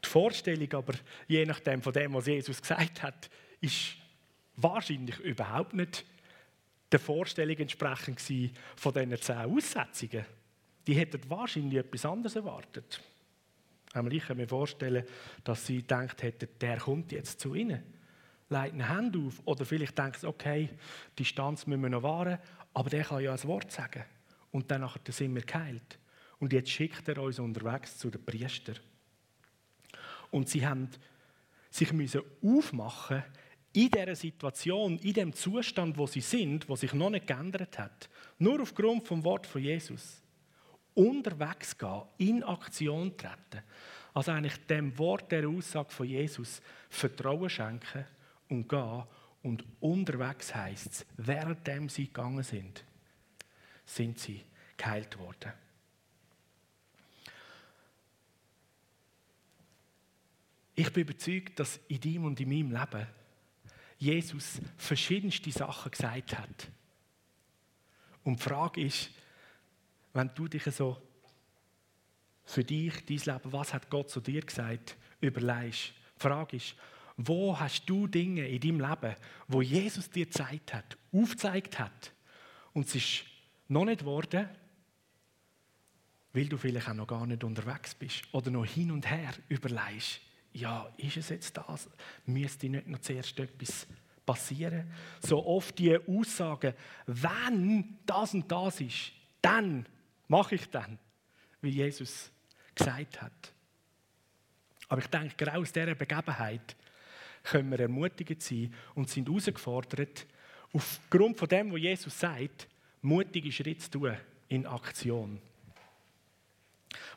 Die 0.02 0.08
Vorstellung 0.08 0.72
aber, 0.72 0.94
je 1.28 1.44
nachdem 1.44 1.82
von 1.82 1.92
dem, 1.92 2.14
was 2.14 2.26
Jesus 2.26 2.60
gesagt 2.60 3.02
hat, 3.02 3.28
ist 3.60 3.96
wahrscheinlich 4.56 5.18
überhaupt 5.20 5.74
nicht 5.74 6.06
der 6.90 7.00
Vorstellung 7.00 7.56
entsprechend 7.56 8.20
von 8.76 8.94
diesen 8.94 9.16
zehn 9.20 9.36
Aussetzungen. 9.36 10.24
Die 10.86 10.94
hätten 10.94 11.20
wahrscheinlich 11.28 11.78
etwas 11.78 12.06
anderes 12.06 12.34
erwartet. 12.34 13.00
Ich 14.10 14.26
kann 14.26 14.36
mir 14.38 14.48
vorstellen, 14.48 15.04
dass 15.44 15.66
sie 15.66 15.78
gedacht 15.78 16.22
hätten, 16.22 16.48
der 16.60 16.78
kommt 16.78 17.12
jetzt 17.12 17.40
zu 17.40 17.54
ihnen 17.54 17.82
legt 18.52 18.74
eine 18.74 18.88
Hand 18.88 19.16
auf. 19.16 19.40
Oder 19.44 19.64
vielleicht 19.64 19.98
denkt 19.98 20.20
sie, 20.20 20.28
okay, 20.28 20.68
die 21.18 21.22
Distanz 21.22 21.66
müssen 21.66 21.82
wir 21.82 21.90
noch 21.90 22.02
wahren, 22.02 22.38
aber 22.74 22.90
der 22.90 23.04
kann 23.04 23.22
ja 23.22 23.32
ein 23.32 23.44
Wort 23.44 23.70
sagen. 23.72 24.04
Und 24.50 24.70
dann 24.70 24.88
sind 25.08 25.34
wir 25.34 25.42
geheilt. 25.42 25.98
Und 26.38 26.52
jetzt 26.52 26.70
schickt 26.70 27.08
er 27.08 27.18
uns 27.18 27.38
unterwegs 27.38 27.98
zu 27.98 28.10
den 28.10 28.24
Priestern. 28.24 28.76
Und 30.30 30.48
sie 30.48 30.66
haben 30.66 30.88
sich 31.70 31.90
aufmachen 32.42 33.22
in 33.72 33.90
dieser 33.90 34.14
Situation, 34.14 34.98
in 34.98 35.14
dem 35.14 35.32
Zustand, 35.32 35.96
wo 35.96 36.06
sie 36.06 36.20
sind, 36.20 36.68
wo 36.68 36.76
sich 36.76 36.92
noch 36.92 37.10
nicht 37.10 37.26
geändert 37.26 37.78
hat, 37.78 38.10
nur 38.38 38.60
aufgrund 38.60 39.06
vom 39.06 39.24
Wort 39.24 39.46
von 39.46 39.62
Jesus, 39.62 40.22
unterwegs 40.94 41.76
gehen, 41.78 42.02
in 42.18 42.42
Aktion 42.42 43.16
treten. 43.16 43.62
Also 44.12 44.32
eigentlich 44.32 44.66
dem 44.66 44.96
Wort 44.98 45.32
der 45.32 45.48
Aussage 45.48 45.90
von 45.90 46.06
Jesus 46.06 46.60
Vertrauen 46.90 47.48
schenken 47.48 48.04
und 48.52 48.68
gehen. 48.68 49.04
Und 49.42 49.64
unterwegs 49.80 50.54
heißt 50.54 50.86
es, 50.86 51.06
währenddem 51.16 51.88
sie 51.88 52.06
gegangen 52.06 52.44
sind, 52.44 52.84
sind 53.84 54.18
sie 54.18 54.44
geheilt 54.76 55.18
worden. 55.18 55.52
Ich 60.74 60.92
bin 60.92 61.02
überzeugt, 61.02 61.58
dass 61.58 61.80
in 61.88 62.00
deinem 62.00 62.24
und 62.24 62.40
in 62.40 62.48
meinem 62.48 62.70
Leben 62.70 63.06
Jesus 63.98 64.60
verschiedenste 64.76 65.50
Sachen 65.50 65.90
gesagt 65.90 66.38
hat. 66.38 66.68
Und 68.24 68.38
die 68.38 68.42
Frage 68.42 68.80
ist, 68.82 69.10
wenn 70.12 70.30
du 70.34 70.48
dich 70.48 70.64
so 70.64 71.00
für 72.44 72.64
dich, 72.64 73.04
dein 73.06 73.34
Leben, 73.34 73.52
was 73.52 73.72
hat 73.72 73.90
Gott 73.90 74.10
zu 74.10 74.20
dir 74.20 74.42
gesagt, 74.42 74.96
überlegst. 75.20 75.92
Die 76.16 76.20
Frage 76.20 76.56
ist, 76.56 76.74
wo 77.16 77.58
hast 77.58 77.86
du 77.86 78.06
Dinge 78.06 78.46
in 78.48 78.60
deinem 78.60 78.80
Leben, 78.80 79.16
wo 79.48 79.62
Jesus 79.62 80.10
dir 80.10 80.26
gezeigt 80.26 80.74
hat, 80.74 80.96
aufgezeigt 81.12 81.78
hat 81.78 82.12
und 82.72 82.86
es 82.86 82.94
ist 82.94 83.24
noch 83.68 83.84
nicht 83.84 84.00
geworden, 84.00 84.48
weil 86.32 86.46
du 86.46 86.56
vielleicht 86.56 86.88
auch 86.88 86.94
noch 86.94 87.06
gar 87.06 87.26
nicht 87.26 87.44
unterwegs 87.44 87.94
bist 87.94 88.22
oder 88.32 88.50
noch 88.50 88.64
hin 88.64 88.90
und 88.90 89.08
her 89.08 89.32
überlegst, 89.48 90.20
ja, 90.54 90.90
ist 90.98 91.16
es 91.16 91.28
jetzt 91.30 91.56
das? 91.56 91.88
Müsste 92.26 92.68
nicht 92.68 92.86
noch 92.86 93.00
zuerst 93.00 93.38
etwas 93.38 93.86
passieren? 94.24 94.90
So 95.20 95.44
oft 95.46 95.78
die 95.78 95.96
Aussagen, 95.96 96.74
wenn 97.06 97.98
das 98.04 98.34
und 98.34 98.50
das 98.50 98.80
ist, 98.80 99.12
dann 99.40 99.86
mache 100.28 100.54
ich 100.54 100.68
dann, 100.70 100.98
wie 101.60 101.70
Jesus 101.70 102.30
gesagt 102.74 103.20
hat. 103.20 103.52
Aber 104.88 105.00
ich 105.00 105.06
denke, 105.06 105.34
genau 105.36 105.60
aus 105.60 105.72
dieser 105.72 105.94
Begebenheit 105.94 106.76
können 107.42 107.70
wir 107.70 107.80
ermutigt 107.80 108.42
sein 108.42 108.72
und 108.94 109.08
sind 109.08 109.28
herausgefordert, 109.28 110.26
aufgrund 110.72 111.36
von 111.36 111.48
dem, 111.48 111.72
was 111.72 111.80
Jesus 111.80 112.18
sagt, 112.18 112.68
mutige 113.02 113.52
Schritte 113.52 113.80
zu 113.80 113.90
tun 113.90 114.16
in 114.48 114.66
Aktion. 114.66 115.40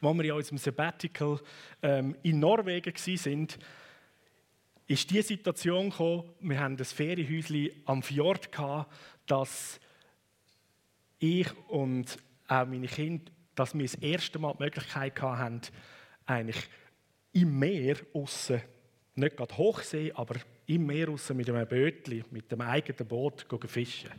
Als 0.01 0.17
wir 0.17 0.23
in 0.25 0.31
unserem 0.31 0.57
Sabbatical 0.57 1.39
ähm, 1.81 2.15
in 2.23 2.39
Norwegen 2.39 2.93
waren, 2.93 3.47
ist 4.87 5.09
die 5.09 5.21
Situation 5.21 5.89
gekommen, 5.89 6.29
wir 6.41 6.59
hatten 6.59 6.77
ein 6.77 6.85
Ferienhäuschen 6.85 7.71
am 7.85 8.03
Fjord, 8.03 8.51
gehabt, 8.51 8.93
dass 9.25 9.79
ich 11.19 11.47
und 11.69 12.17
auch 12.47 12.65
meine 12.67 12.87
Kinder, 12.87 13.31
dass 13.55 13.73
wir 13.73 13.83
das 13.83 13.95
erste 13.95 14.37
Mal 14.37 14.53
die 14.53 14.63
Möglichkeit 14.63 15.19
hatten, 15.21 15.61
eigentlich 16.25 16.67
im 17.33 17.57
Meer 17.57 17.97
aussen 18.13 18.61
nicht 19.15 19.37
gerade 19.37 19.57
Hochsee, 19.57 20.11
aber 20.13 20.35
im 20.67 20.85
Meer 20.85 21.07
raus 21.07 21.29
mit 21.33 21.49
einem 21.49 21.67
Bötli, 21.67 22.23
mit 22.31 22.51
dem 22.51 22.61
eigenen 22.61 23.07
Boot 23.07 23.45
fischen. 23.67 24.11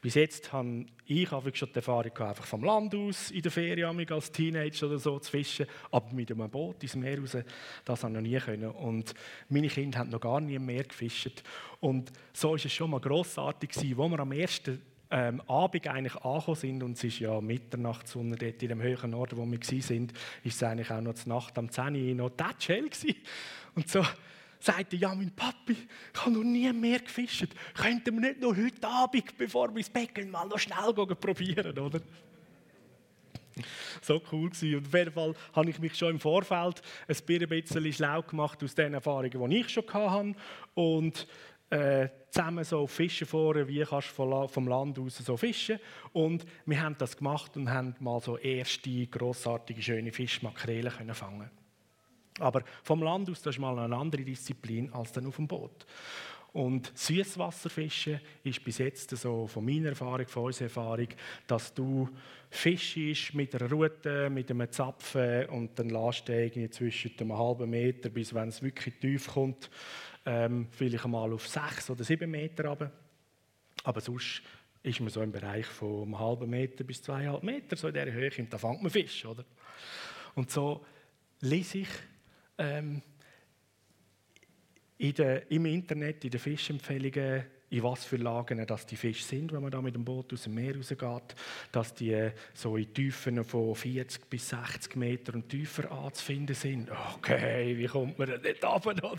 Bis 0.00 0.14
jetzt 0.14 0.52
habe 0.52 0.84
ich 1.06 1.28
schon 1.28 1.68
die 1.70 1.74
Erfahrung 1.74 2.16
einfach 2.18 2.44
vom 2.44 2.62
Land 2.62 2.94
aus 2.94 3.30
in 3.30 3.42
der 3.42 3.50
Ferien 3.50 4.12
als 4.12 4.30
Teenager 4.30 4.86
oder 4.86 4.98
so 4.98 5.18
zu 5.18 5.30
fischen, 5.30 5.66
aber 5.90 6.12
mit 6.12 6.30
einem 6.30 6.50
Boot 6.50 6.82
ins 6.82 6.94
Meer 6.94 7.18
raus, 7.18 7.36
das 7.84 8.04
habe 8.04 8.12
ich 8.12 8.14
noch 8.14 8.28
nie 8.28 8.38
können. 8.38 8.70
Und 8.70 9.14
meine 9.48 9.68
Kinder 9.68 9.98
haben 9.98 10.10
noch 10.10 10.20
gar 10.20 10.40
nie 10.40 10.56
im 10.56 10.66
Meer 10.66 10.84
gefischt. 10.84 11.42
Und 11.80 12.12
so 12.32 12.54
ist 12.54 12.66
es 12.66 12.72
schon 12.72 12.90
mal 12.90 13.00
grossartig 13.00 13.70
gewesen, 13.70 13.96
wo 13.96 14.08
wir 14.08 14.20
am 14.20 14.32
ersten 14.32 14.82
ähm, 15.10 15.40
Abend 15.46 15.86
eigentlich 15.86 16.16
angekommen 16.16 16.56
sind 16.56 16.82
und 16.82 16.92
es 16.92 17.04
ist 17.04 17.20
ja 17.20 17.40
Mitternachtssonne 17.40 18.36
dort 18.36 18.62
in 18.62 18.68
dem 18.68 18.82
höheren 18.82 19.10
Norden, 19.10 19.36
wo 19.36 19.46
wir 19.46 19.58
waren, 19.58 20.12
ist 20.44 20.54
es 20.54 20.62
eigentlich 20.62 20.90
auch 20.90 21.00
noch 21.00 21.14
zur 21.14 21.32
Nacht 21.32 21.56
am 21.58 21.70
10 21.70 21.94
Uhr 21.94 22.14
noch 22.14 22.36
gewesen. 22.36 23.14
Und 23.76 23.88
so 23.88 24.04
sagte 24.58 24.96
ja, 24.96 25.14
mein 25.14 25.30
Papi, 25.30 25.76
ich 26.12 26.20
habe 26.20 26.32
noch 26.32 26.42
nie 26.42 26.72
mehr 26.72 26.98
gefischt. 26.98 27.48
Könnten 27.74 28.14
wir 28.14 28.28
nicht 28.28 28.40
noch 28.40 28.56
heute 28.56 28.88
Abend, 28.88 29.36
bevor 29.38 29.68
wir 29.70 29.78
ins 29.78 29.90
Bett 29.90 30.14
gehen, 30.14 30.30
mal 30.30 30.46
noch 30.46 30.58
schnell 30.58 30.92
probieren, 30.92 31.78
oder? 31.78 32.00
So 34.02 34.20
cool 34.32 34.50
gewesen. 34.50 34.76
Und 34.76 34.86
auf 34.86 34.94
jeden 34.94 35.12
Fall 35.12 35.34
habe 35.54 35.70
ich 35.70 35.78
mich 35.78 35.94
schon 35.94 36.10
im 36.10 36.20
Vorfeld 36.20 36.82
ein 37.08 37.48
bisschen 37.48 37.92
schlau 37.92 38.22
gemacht 38.22 38.62
aus 38.62 38.74
den 38.74 38.94
Erfahrungen, 38.94 39.50
die 39.50 39.56
ich 39.58 39.68
schon 39.68 39.86
hatte. 39.92 40.34
Und 40.74 41.26
äh, 41.70 42.08
zusammen 42.30 42.64
so 42.64 42.86
Fischen 42.86 43.26
fahren, 43.26 43.66
wie 43.68 43.82
kannst 43.82 44.16
du 44.16 44.48
vom 44.48 44.68
Land 44.68 44.98
aus 44.98 45.18
so 45.18 45.36
fischen. 45.36 45.78
Und 46.12 46.44
wir 46.64 46.80
haben 46.80 46.96
das 46.98 47.16
gemacht 47.16 47.56
und 47.56 47.70
haben 47.70 47.94
mal 47.98 48.20
so 48.20 48.36
erste 48.38 49.06
grossartige, 49.06 49.82
schöne 49.82 50.12
Fischmakrelen 50.12 51.14
fangen 51.14 51.50
Aber 52.38 52.62
vom 52.82 53.02
Land 53.02 53.30
aus, 53.30 53.42
das 53.42 53.56
ist 53.56 53.60
mal 53.60 53.78
eine 53.78 53.96
andere 53.96 54.22
Disziplin 54.22 54.92
als 54.92 55.12
dann 55.12 55.26
auf 55.26 55.36
dem 55.36 55.46
Boot. 55.46 55.86
Und 56.52 56.90
Süßwasserfischen 56.94 58.18
ist 58.42 58.64
bis 58.64 58.78
jetzt 58.78 59.10
so 59.10 59.46
von 59.46 59.62
meiner 59.62 59.90
Erfahrung, 59.90 60.26
von 60.26 60.44
unserer 60.44 60.64
Erfahrung, 60.64 61.08
dass 61.46 61.74
du 61.74 62.08
fischst 62.48 63.34
mit 63.34 63.54
einer 63.54 63.70
Rute, 63.70 64.30
mit 64.30 64.50
einem 64.50 64.70
Zapfen 64.70 65.46
und 65.50 65.78
dann 65.78 65.90
lässt 65.90 66.28
du 66.28 66.70
zwischen 66.70 67.12
einem 67.18 67.36
halben 67.36 67.68
Meter 67.68 68.08
bis 68.08 68.32
wenn 68.32 68.48
es 68.48 68.62
wirklich 68.62 68.94
tief 68.98 69.28
kommt, 69.28 69.68
ähm, 70.24 70.68
vielleicht 70.70 71.04
einmal 71.04 71.30
auf 71.34 71.46
sechs 71.46 71.90
oder 71.90 72.04
sieben 72.04 72.30
Meter 72.30 72.68
runter. 72.68 72.90
Aber 73.84 74.00
sonst 74.00 74.42
ist 74.82 75.00
man 75.00 75.10
so 75.10 75.20
im 75.20 75.32
Bereich 75.32 75.66
von 75.66 76.04
einem 76.04 76.18
halben 76.18 76.48
Meter 76.48 76.84
bis 76.84 77.02
zweieinhalb 77.02 77.42
Meter, 77.42 77.76
so 77.76 77.88
in 77.88 77.94
dieser 77.94 78.12
Höhe, 78.12 78.30
und 78.38 78.50
da 78.50 78.56
fängt 78.56 78.82
man 78.82 78.90
Fisch, 78.90 79.26
oder? 79.26 79.44
Und 80.34 80.50
so 80.50 80.86
lese 81.40 81.78
ich 81.78 81.88
ähm, 82.58 83.02
in 84.98 85.14
der, 85.14 85.50
im 85.50 85.66
Internet, 85.66 86.24
in 86.24 86.30
den 86.30 86.40
Fischempfehlungen, 86.40 87.44
in 87.68 87.82
was 87.82 88.04
für 88.04 88.16
Lagen 88.16 88.64
dass 88.66 88.86
die 88.86 88.96
Fische 88.96 89.24
sind, 89.24 89.52
wenn 89.52 89.62
man 89.62 89.70
da 89.70 89.82
mit 89.82 89.94
dem 89.94 90.04
Boot 90.04 90.32
aus 90.32 90.44
dem 90.44 90.54
Meer 90.54 90.76
rausgeht, 90.76 91.34
dass 91.72 91.94
die 91.94 92.12
äh, 92.12 92.32
so 92.54 92.76
in 92.76 92.92
Tiefen 92.92 93.42
von 93.44 93.74
40 93.74 94.30
bis 94.30 94.48
60 94.50 94.94
Meter 94.96 95.34
und 95.34 95.48
tiefer 95.48 95.90
anzufinden 95.90 96.54
sind. 96.54 96.90
Okay, 97.16 97.76
wie 97.76 97.86
kommt 97.86 98.18
man 98.18 98.28
denn 98.28 98.42
nicht 98.42 98.64
runter, 98.64 99.16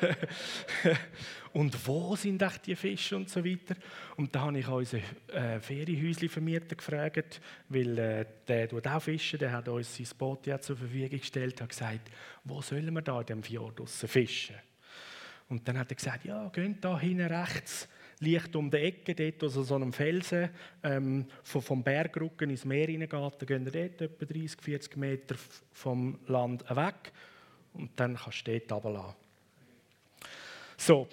und 1.52 1.86
wo 1.86 2.16
sind 2.16 2.40
echt 2.40 2.66
die 2.66 2.76
Fische 2.76 3.16
und 3.16 3.28
so 3.28 3.44
weiter? 3.44 3.74
Und 4.16 4.34
da 4.34 4.40
habe 4.42 4.58
ich 4.58 4.68
unseren 4.68 5.02
äh, 5.28 5.60
Ferienhäusli-Vermieter 5.60 6.76
gefragt, 6.76 7.42
weil 7.68 7.98
äh, 7.98 8.26
der 8.48 8.68
tut 8.68 8.86
auch 8.86 9.02
fischen, 9.02 9.38
der 9.38 9.52
hat 9.52 9.68
uns 9.68 9.96
sein 9.96 10.06
Boot 10.16 10.46
ja 10.46 10.58
zur 10.58 10.76
Verfügung 10.76 11.18
gestellt, 11.18 11.60
hat 11.60 11.68
gesagt, 11.68 12.10
wo 12.44 12.62
sollen 12.62 12.92
wir 12.94 13.02
da 13.02 13.20
in 13.20 13.26
dem 13.26 13.42
Fjord 13.42 13.82
fischen? 13.86 14.56
Und 15.52 15.68
dann 15.68 15.78
hat 15.78 15.92
er 15.92 15.96
gesagt, 15.96 16.24
ja, 16.24 16.48
geht 16.48 16.82
da 16.82 16.98
hinten 16.98 17.26
rechts, 17.26 17.86
leicht 18.20 18.56
um 18.56 18.70
die 18.70 18.78
Ecke, 18.78 19.14
dort 19.14 19.42
also 19.42 19.62
so 19.62 19.74
einem 19.74 19.92
Felsen, 19.92 20.48
ähm, 20.82 21.26
vom 21.42 21.84
Bergrücken 21.84 22.48
ins 22.48 22.64
Meer 22.64 22.86
hineingeht, 22.86 23.34
dann 23.38 23.46
gehen 23.46 23.64
wir 23.66 23.70
dort 23.70 24.00
etwa 24.00 24.24
30, 24.24 24.62
40 24.62 24.96
Meter 24.96 25.34
vom 25.72 26.18
Land 26.26 26.64
weg 26.70 27.12
und 27.74 27.90
dann 27.96 28.16
kannst 28.16 28.48
du 28.48 28.58
dort 28.58 28.72
runterlassen. 28.72 29.16
So, 30.78 31.06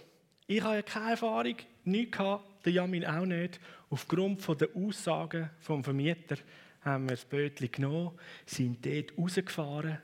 ich 0.47 0.61
habe 0.61 0.75
ja 0.75 0.81
keine 0.83 1.11
Erfahrung, 1.11 1.55
nichts 1.83 2.17
gehabt, 2.17 2.65
der 2.65 2.71
Jamin 2.71 3.05
auch 3.05 3.25
nicht. 3.25 3.59
Aufgrund 3.89 4.61
der 4.61 4.69
Aussagen 4.73 5.49
vom 5.59 5.83
Vermieter 5.83 6.37
haben 6.79 7.09
wir 7.09 7.17
das 7.17 7.25
Bötchen 7.25 7.69
genommen, 7.69 8.17
sind 8.45 8.85
dort 8.85 9.17
rausgefahren, 9.17 9.97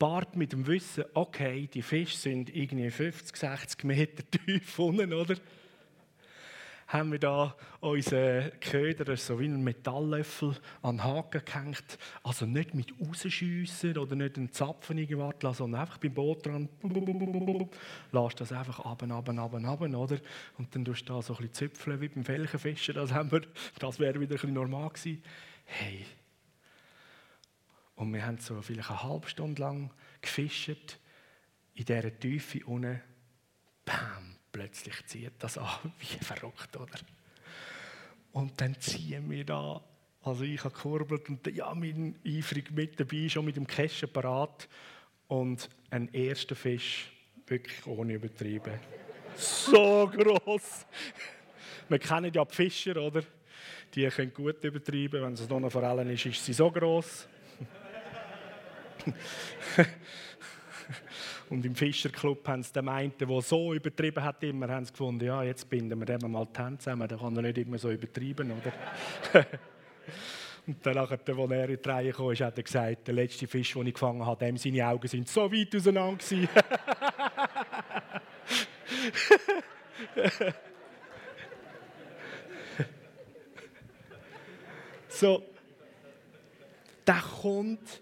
Bart 0.00 0.34
mit 0.34 0.54
dem 0.54 0.66
Wissen, 0.66 1.04
okay, 1.12 1.68
die 1.72 1.82
Fische 1.82 2.16
sind 2.16 2.56
irgendwie 2.56 2.90
50, 2.90 3.36
60 3.36 3.84
Meter 3.84 4.24
tief 4.30 4.78
unten, 4.78 5.12
oder? 5.12 5.36
Haben 6.88 7.12
wir 7.12 7.18
da 7.18 7.54
unseren 7.80 8.50
Köder 8.60 9.14
so 9.18 9.38
wie 9.38 9.44
einen 9.44 9.62
Metalllöffel 9.62 10.56
an 10.82 10.96
den 10.96 11.04
Haken 11.04 11.42
gehängt. 11.44 11.98
Also 12.22 12.46
nicht 12.46 12.74
mit 12.74 12.94
rausschiessen 12.98 13.98
oder 13.98 14.16
nicht 14.16 14.38
einen 14.38 14.50
Zapfen 14.50 14.96
irgendwas 14.96 15.58
sondern 15.58 15.82
einfach 15.82 15.98
beim 15.98 16.14
Boot 16.14 16.46
dran. 16.46 16.68
Lass 18.10 18.34
das 18.36 18.52
einfach 18.52 18.80
ab, 18.80 19.02
ab, 19.02 19.28
ab, 19.28 19.54
ab, 19.54 19.80
oder? 19.82 20.18
Und 20.56 20.74
dann 20.74 20.84
tust 20.84 21.08
du 21.08 21.12
da 21.12 21.22
so 21.22 21.34
ein 21.34 21.36
bisschen 21.36 21.52
züpfeln 21.52 22.00
wie 22.00 22.08
beim 22.08 22.24
Felchenfischen. 22.24 22.94
Das, 22.94 23.10
das 23.78 24.00
wäre 24.00 24.14
wieder 24.14 24.22
ein 24.22 24.28
bisschen 24.28 24.54
normal 24.54 24.88
gewesen. 24.88 25.22
Hey, 25.66 26.06
und 28.00 28.14
wir 28.14 28.24
haben 28.24 28.38
so 28.38 28.62
vielleicht 28.62 28.88
eine 28.88 29.02
halbe 29.02 29.28
Stunde 29.28 29.60
lang 29.60 29.90
gefischt, 30.22 30.98
in 31.74 31.84
dieser 31.84 32.18
Tiefe 32.18 32.64
unten. 32.64 32.98
Bam, 33.84 34.36
plötzlich 34.50 35.04
zieht 35.04 35.32
das 35.38 35.58
an, 35.58 35.68
wie 35.98 36.24
verrückt, 36.24 36.74
oder? 36.78 36.98
Und 38.32 38.58
dann 38.58 38.80
ziehen 38.80 39.30
wir 39.30 39.44
da, 39.44 39.84
also 40.22 40.44
ich 40.44 40.64
habe 40.64 40.74
gekurbelt 40.74 41.28
und 41.28 41.46
ja, 41.48 41.74
mein 41.74 42.18
eifrig 42.26 42.70
mit 42.70 42.98
dabei, 42.98 43.28
schon 43.28 43.44
mit 43.44 43.56
dem 43.56 43.66
Kästchen 43.66 44.10
parat. 44.10 44.66
Und 45.28 45.68
ein 45.90 46.08
erster 46.14 46.56
Fisch, 46.56 47.12
wirklich 47.46 47.86
ohne 47.86 48.14
übertrieben. 48.14 48.80
so 49.36 50.10
groß. 50.10 50.86
Wir 51.90 51.98
kennen 51.98 52.32
ja 52.32 52.46
die 52.46 52.54
Fischer, 52.54 52.96
oder? 52.96 53.22
Die 53.94 54.08
können 54.08 54.32
gut 54.32 54.64
übertreiben. 54.64 55.22
Wenn 55.22 55.34
es 55.34 55.46
noch 55.46 55.58
eine 55.58 55.70
Forelle 55.70 56.10
ist, 56.10 56.24
ist 56.24 56.42
sie 56.42 56.54
so 56.54 56.70
groß. 56.70 57.28
Und 61.50 61.66
im 61.66 61.74
Fischerclub 61.74 62.46
haben 62.46 62.62
sie 62.62 62.72
den 62.72 62.88
einen, 62.88 63.12
der 63.18 63.40
so 63.40 63.74
übertrieben 63.74 64.22
hat, 64.22 64.40
immer 64.44 64.68
haben 64.68 64.84
sie 64.84 64.92
gefunden, 64.92 65.24
ja, 65.24 65.42
jetzt 65.42 65.68
binden 65.68 65.98
wir 65.98 66.06
dem 66.06 66.30
mal 66.30 66.46
die 66.46 66.62
Hände 66.62 66.78
zusammen, 66.78 67.08
dann 67.08 67.18
kann 67.18 67.36
er 67.36 67.42
nicht 67.42 67.58
immer 67.58 67.76
so 67.76 67.90
übertreiben, 67.90 68.52
oder? 68.52 68.72
Und 70.66 70.84
dann, 70.86 70.98
als 70.98 71.10
er 71.26 71.68
in 71.68 71.82
die 71.82 71.88
Reihe 71.88 72.12
kam, 72.12 72.30
hat 72.30 72.56
er 72.56 72.62
gesagt, 72.62 73.08
der 73.08 73.14
letzte 73.14 73.48
Fisch, 73.48 73.72
den 73.72 73.88
ich 73.88 73.94
gefangen 73.94 74.24
habe, 74.24 74.44
dem 74.44 74.56
seine 74.56 74.86
Augen 74.86 75.08
sind 75.08 75.28
so 75.28 75.50
weit 75.50 75.74
auseinander 75.74 76.22
so, 85.08 85.42
da 87.04 87.20
kommt 87.20 88.00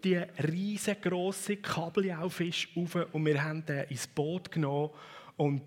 die 0.00 0.16
riesengroße 0.16 1.56
Kabeljaufisch 1.58 2.68
auf 2.76 2.94
und 3.12 3.26
wir 3.26 3.42
haben 3.42 3.64
den 3.64 3.84
ins 3.84 4.06
Boot 4.06 4.50
genommen 4.50 4.90
und 5.36 5.62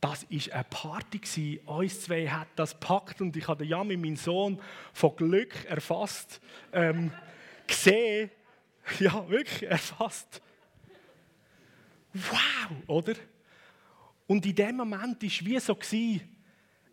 das 0.00 0.26
war 0.30 0.54
eine 0.54 0.64
Party. 0.64 1.18
Gewesen. 1.18 1.60
Uns 1.66 2.02
zwei 2.02 2.28
hat 2.28 2.48
das 2.56 2.72
gepackt 2.72 3.22
und 3.22 3.34
ich 3.36 3.48
habe 3.48 3.64
Jami, 3.64 3.96
meinen 3.96 4.16
Sohn, 4.16 4.60
von 4.92 5.16
Glück 5.16 5.64
erfasst, 5.64 6.42
ähm, 6.74 7.10
gesehen. 7.66 8.30
Ja, 9.00 9.26
wirklich 9.30 9.62
erfasst. 9.62 10.42
Wow, 12.12 12.76
oder? 12.86 13.14
Und 14.26 14.44
in 14.44 14.54
dem 14.54 14.76
Moment 14.76 15.22
war 15.22 15.28
es 15.28 15.44
wie 15.44 15.58
so, 15.58 15.74
gewesen, 15.74 16.20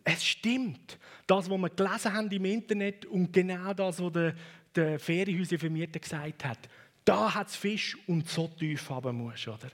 es 0.06 0.24
stimmt. 0.24 0.98
Das, 1.28 1.50
was 1.50 1.58
wir 1.58 1.70
gelesen 1.70 2.14
haben 2.14 2.32
im 2.32 2.46
Internet 2.46 3.06
und 3.06 3.32
genau 3.32 3.74
das, 3.74 4.02
was 4.02 4.12
der 4.14 4.36
der 4.76 5.00
Ferienhäuservermieter 5.00 6.00
gesagt 6.00 6.46
hat, 6.46 6.60
da 7.06 7.34
hat 7.34 7.48
es 7.48 7.56
Fisch 7.56 7.98
und 8.08 8.28
so 8.28 8.48
tief 8.48 8.90
haben 8.90 9.18
muss, 9.18 9.48
oder? 9.48 9.70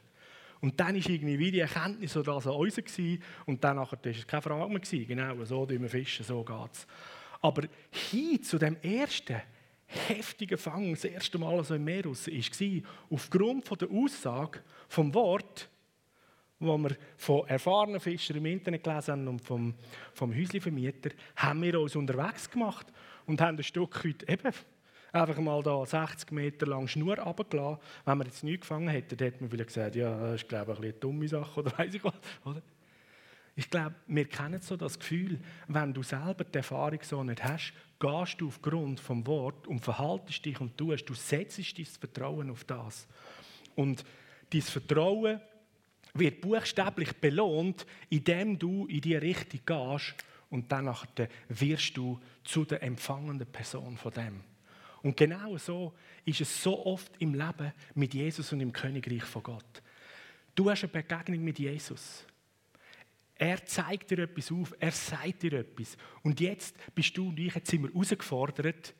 Und 0.59 0.79
dann 0.79 0.95
war 0.95 1.09
irgendwie 1.09 1.37
wie 1.37 1.51
die 1.51 1.59
Erkenntnis 1.59 2.13
so 2.13 2.23
das 2.23 2.47
an 2.47 2.53
uns 2.53 2.75
gewesen, 2.75 3.21
und 3.45 3.63
dann 3.63 3.77
war 3.77 3.89
es 4.03 4.27
keine 4.27 4.41
Frage 4.41 4.69
mehr 4.69 4.79
gewesen, 4.79 5.07
genau, 5.07 5.45
so 5.45 5.65
tun 5.65 5.81
wir 5.81 5.89
fischen, 5.89 6.25
so 6.25 6.43
geht 6.43 6.73
es. 6.73 6.87
Aber 7.41 7.63
hin 7.91 8.41
zu 8.41 8.57
dem 8.57 8.77
ersten 8.81 9.41
heftigen 9.85 10.57
Fang, 10.57 10.91
das 10.91 11.05
erste 11.05 11.37
Mal 11.37 11.63
so 11.63 11.75
im 11.75 11.83
Meer 11.83 12.05
raus, 12.05 12.27
war 12.27 12.81
aufgrund 13.09 13.65
von 13.65 13.77
der 13.77 13.89
Aussage 13.89 14.59
vom 14.89 15.13
Wort, 15.13 15.69
wo 16.59 16.77
wir 16.77 16.97
von 17.15 17.47
erfahrenen 17.47 17.99
Fischern 17.99 18.37
im 18.37 18.47
Internet 18.47 18.83
gelesen 18.83 19.11
haben 19.11 19.27
und 19.27 19.41
vom, 19.41 19.75
vom 20.13 20.33
Häusli-Vermieter, 20.33 21.11
haben 21.35 21.61
wir 21.61 21.79
uns 21.79 21.95
unterwegs 21.95 22.49
gemacht 22.49 22.87
und 23.27 23.39
haben 23.39 23.57
ein 23.57 23.63
Stück 23.63 24.03
weit 24.03 24.27
eben 24.27 24.51
einfach 25.11 25.37
mal 25.39 25.61
da 25.63 25.85
60 25.85 26.31
Meter 26.31 26.65
lang 26.67 26.87
Schnur 26.87 27.17
runtergelassen. 27.17 27.79
Wenn 28.05 28.17
wir 28.17 28.25
jetzt 28.25 28.43
nichts 28.43 28.61
gefangen 28.61 28.89
hätten, 28.89 29.17
hätte 29.17 29.41
man 29.41 29.49
vielleicht 29.49 29.67
gesagt, 29.67 29.95
ja, 29.95 30.17
das 30.17 30.41
ist 30.41 30.49
glaube 30.49 30.73
ich 30.73 30.79
eine 30.79 30.93
dumme 30.93 31.27
Sache 31.27 31.59
oder 31.59 31.77
weiß 31.77 31.93
ich 31.93 32.03
was. 32.03 32.13
Oder? 32.45 32.61
Ich 33.55 33.71
glaube, 33.71 33.95
wir 34.05 34.25
kennen 34.25 34.61
so 34.61 34.77
das 34.77 34.99
Gefühl, 34.99 35.39
wenn 35.67 35.91
du 35.91 36.03
selber 36.03 36.43
die 36.43 36.57
Erfahrung 36.57 36.99
so 37.01 37.23
nicht 37.23 37.43
hast, 37.43 37.73
gehst 37.99 38.39
du 38.39 38.49
aufgrund 38.49 38.99
vom 38.99 39.25
Wort 39.25 39.67
und 39.67 39.79
verhaltest 39.79 40.45
dich 40.45 40.61
und 40.61 40.77
tust, 40.77 41.09
du 41.09 41.15
setzt 41.15 41.57
dein 41.57 41.85
Vertrauen 41.85 42.51
auf 42.51 42.63
das. 42.65 43.07
Und 43.75 44.05
dein 44.51 44.61
Vertrauen 44.61 45.41
wird 46.13 46.41
buchstäblich 46.41 47.13
belohnt, 47.13 47.87
indem 48.09 48.59
du 48.59 48.85
in 48.85 49.01
die 49.01 49.15
Richtung 49.15 49.61
gehst 49.65 50.15
und 50.51 50.71
dann 50.71 50.95
wirst 51.49 51.97
du 51.97 52.19
zu 52.43 52.63
der 52.63 52.83
empfangenden 52.83 53.47
Person 53.47 53.97
von 53.97 54.13
dem. 54.13 54.43
Und 55.07 55.15
genau 55.15 55.57
so 55.57 55.93
ist 56.25 56.41
es 56.41 56.61
so 56.61 56.85
oft 56.85 57.13
im 57.19 57.33
Leben 57.33 57.71
mit 57.95 58.13
Jesus 58.13 58.51
und 58.51 58.59
im 58.59 58.73
Königreich 58.73 59.23
von 59.23 59.41
Gott. 59.41 59.81
Du 60.53 60.69
hast 60.69 60.83
eine 60.83 60.91
Begegnung 60.91 61.45
mit 61.45 61.57
Jesus. 61.59 62.25
Er 63.35 63.65
zeigt 63.65 64.11
dir 64.11 64.19
etwas 64.19 64.51
auf, 64.51 64.75
er 64.77 64.91
sagt 64.91 65.43
dir 65.43 65.53
etwas. 65.53 65.95
Und 66.23 66.41
jetzt 66.41 66.75
bist 66.93 67.15
du 67.15 67.29
und 67.29 67.39
ich, 67.39 67.55
jetzt 67.55 67.71
sind 67.71 67.83
wir 67.83 67.93
herausgefordert, 67.93 68.93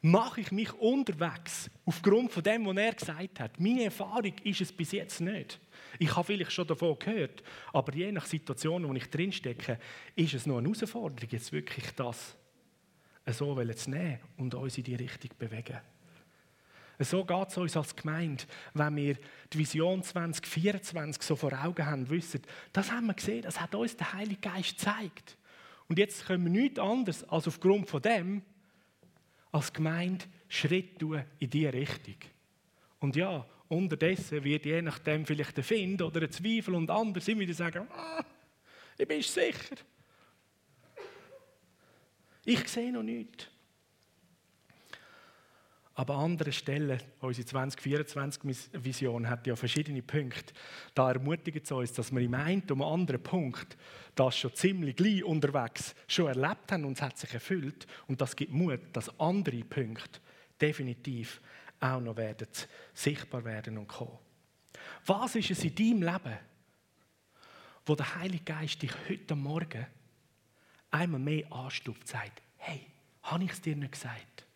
mache 0.00 0.40
ich 0.40 0.50
mich 0.50 0.72
unterwegs 0.72 1.70
aufgrund 1.84 2.32
von 2.32 2.42
dem, 2.42 2.66
was 2.66 2.76
er 2.76 2.94
gesagt 2.94 3.38
hat. 3.38 3.60
Meine 3.60 3.84
Erfahrung 3.84 4.34
ist 4.42 4.62
es 4.62 4.72
bis 4.72 4.90
jetzt 4.90 5.20
nicht. 5.20 5.60
Ich 6.00 6.16
habe 6.16 6.26
vielleicht 6.26 6.50
schon 6.50 6.66
davon 6.66 6.98
gehört, 6.98 7.44
aber 7.72 7.94
je 7.94 8.10
nach 8.10 8.26
Situation, 8.26 8.88
wo 8.88 8.92
ich 8.94 9.08
drinstecke, 9.08 9.78
ist 10.16 10.34
es 10.34 10.44
noch 10.44 10.58
eine 10.58 10.66
Herausforderung, 10.66 11.30
jetzt 11.30 11.52
wirklich 11.52 11.88
das 11.94 12.36
so 13.26 13.62
zu 13.64 13.90
nehmen 13.90 14.18
und 14.36 14.54
uns 14.54 14.78
in 14.78 14.84
die 14.84 14.94
Richtung 14.94 15.30
bewegen. 15.38 15.78
So 16.98 17.24
geht 17.24 17.48
es 17.48 17.56
uns 17.56 17.76
als 17.76 17.96
Gemeinde, 17.96 18.44
wenn 18.74 18.96
wir 18.96 19.16
die 19.52 19.58
Vision 19.58 20.02
2024 20.02 21.22
so 21.22 21.36
vor 21.36 21.52
Augen 21.52 21.84
haben, 21.84 22.08
wissen, 22.10 22.42
das 22.72 22.92
haben 22.92 23.06
wir 23.06 23.14
gesehen, 23.14 23.42
das 23.42 23.60
hat 23.60 23.74
uns 23.74 23.96
der 23.96 24.12
Heilige 24.12 24.40
Geist 24.40 24.78
gezeigt. 24.78 25.36
Und 25.88 25.98
jetzt 25.98 26.26
können 26.26 26.44
wir 26.44 26.62
nichts 26.62 26.78
anderes 26.78 27.24
als 27.24 27.48
aufgrund 27.48 27.88
von 27.88 28.02
dem 28.02 28.42
als 29.50 29.72
Gemeinde 29.72 30.24
Schritt 30.48 30.98
tun 30.98 31.24
in 31.38 31.50
diese 31.50 31.72
Richtung. 31.72 32.16
Und 33.00 33.16
ja, 33.16 33.44
unterdessen 33.68 34.44
wird 34.44 34.64
je 34.64 34.80
nachdem 34.80 35.26
vielleicht 35.26 35.56
ein 35.56 35.64
Find 35.64 36.02
oder 36.02 36.22
ein 36.22 36.30
Zweifel 36.30 36.74
und 36.74 36.90
andere 36.90 37.30
immer 37.30 37.40
wieder 37.40 37.54
sagen, 37.54 37.86
ah, 37.90 38.24
ich 38.96 39.08
bin 39.08 39.22
sicher. 39.22 39.76
Ich 42.44 42.68
sehe 42.68 42.92
noch 42.92 43.02
nichts. 43.02 43.46
Aber 45.94 46.14
an 46.14 46.32
anderen 46.32 46.52
Stellen, 46.52 46.98
unsere 47.20 47.46
2024-Vision 47.46 49.28
hat 49.28 49.46
ja 49.46 49.54
verschiedene 49.54 50.02
Punkte. 50.02 50.54
Da 50.94 51.12
ermutigen 51.12 51.62
sie 51.62 51.74
uns, 51.74 51.92
dass 51.92 52.10
wir 52.10 52.20
im 52.20 52.32
einen 52.32 52.62
und 52.62 52.82
anderen 52.82 53.22
Punkt 53.22 53.76
das 54.14 54.38
schon 54.38 54.54
ziemlich 54.54 54.96
gleich 54.96 55.22
unterwegs 55.22 55.94
schon 56.08 56.28
erlebt 56.28 56.72
haben 56.72 56.86
und 56.86 56.94
es 56.94 57.02
hat 57.02 57.18
sich 57.18 57.32
erfüllt. 57.34 57.86
Und 58.06 58.20
das 58.20 58.34
gibt 58.34 58.52
Mut, 58.52 58.80
dass 58.94 59.20
andere 59.20 59.62
Punkte 59.64 60.20
definitiv 60.60 61.42
auch 61.78 62.00
noch 62.00 62.16
werden, 62.16 62.48
sichtbar 62.94 63.44
werden 63.44 63.76
und 63.76 63.88
kommen. 63.88 64.18
Was 65.04 65.34
ist 65.34 65.50
es 65.50 65.64
in 65.64 65.74
deinem 65.74 66.02
Leben, 66.02 66.38
wo 67.84 67.94
der 67.94 68.14
Heilige 68.16 68.44
Geist 68.44 68.80
dich 68.80 68.92
heute 69.08 69.34
Morgen 69.34 69.86
einmal 70.92 71.20
mehr 71.20 71.52
anstuft, 71.52 72.06
sagt, 72.06 72.40
hey, 72.58 72.86
habe 73.24 73.44
ich 73.44 73.50
es 73.50 73.60
dir 73.60 73.74
nicht 73.74 73.92
gesagt? 73.92 74.46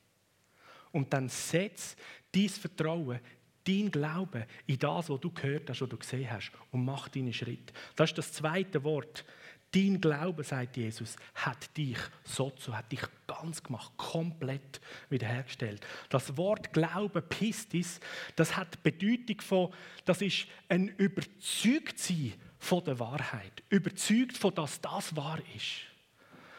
Und 0.92 1.12
dann 1.12 1.28
setz 1.28 1.96
dein 2.32 2.48
Vertrauen, 2.48 3.20
dein 3.64 3.90
Glauben 3.90 4.44
in 4.66 4.78
das, 4.78 5.10
was 5.10 5.20
du 5.20 5.30
gehört 5.30 5.68
hast, 5.68 5.80
was 5.80 5.88
du 5.88 5.96
gesehen 5.96 6.30
hast 6.30 6.52
und 6.70 6.84
mach 6.84 7.08
deinen 7.08 7.32
Schritt. 7.32 7.72
Das 7.96 8.10
ist 8.10 8.18
das 8.18 8.32
zweite 8.32 8.82
Wort. 8.84 9.24
Dein 9.72 10.00
Glaube, 10.00 10.44
sagt 10.44 10.76
Jesus, 10.76 11.16
hat 11.34 11.76
dich 11.76 11.98
so 12.24 12.50
zu, 12.50 12.74
hat 12.74 12.90
dich 12.90 13.02
ganz 13.26 13.62
gemacht, 13.62 13.92
komplett 13.96 14.80
wiederhergestellt. 15.10 15.84
Das 16.08 16.36
Wort 16.36 16.72
Glaube, 16.72 17.20
Pistis, 17.20 18.00
das 18.36 18.56
hat 18.56 18.74
die 18.74 18.90
Bedeutung 18.90 19.40
von, 19.40 19.74
das 20.04 20.22
ist 20.22 20.46
ein 20.68 20.88
Überzeugtsein 20.88 22.34
von 22.58 22.84
der 22.84 22.98
Wahrheit. 23.00 23.64
Überzeugt 23.68 24.38
von, 24.38 24.54
dass 24.54 24.80
das 24.80 25.14
wahr 25.16 25.40
ist. 25.54 25.95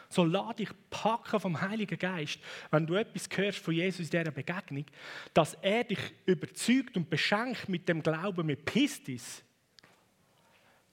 So 0.08 0.24
lass 0.24 0.56
dich 0.56 0.70
packen 0.88 1.38
vom 1.38 1.60
Heiligen 1.60 1.98
Geist, 1.98 2.38
wenn 2.70 2.86
du 2.86 2.94
etwas 2.94 3.28
hörst 3.36 3.58
von 3.58 3.74
Jesus 3.74 4.06
in 4.06 4.10
dieser 4.10 4.30
Begegnung, 4.30 4.86
dass 5.34 5.54
er 5.54 5.84
dich 5.84 6.00
überzeugt 6.24 6.96
und 6.96 7.10
beschenkt 7.10 7.68
mit 7.68 7.88
dem 7.88 8.02
Glauben, 8.02 8.46
mit 8.46 8.64
Pistis. 8.64 9.42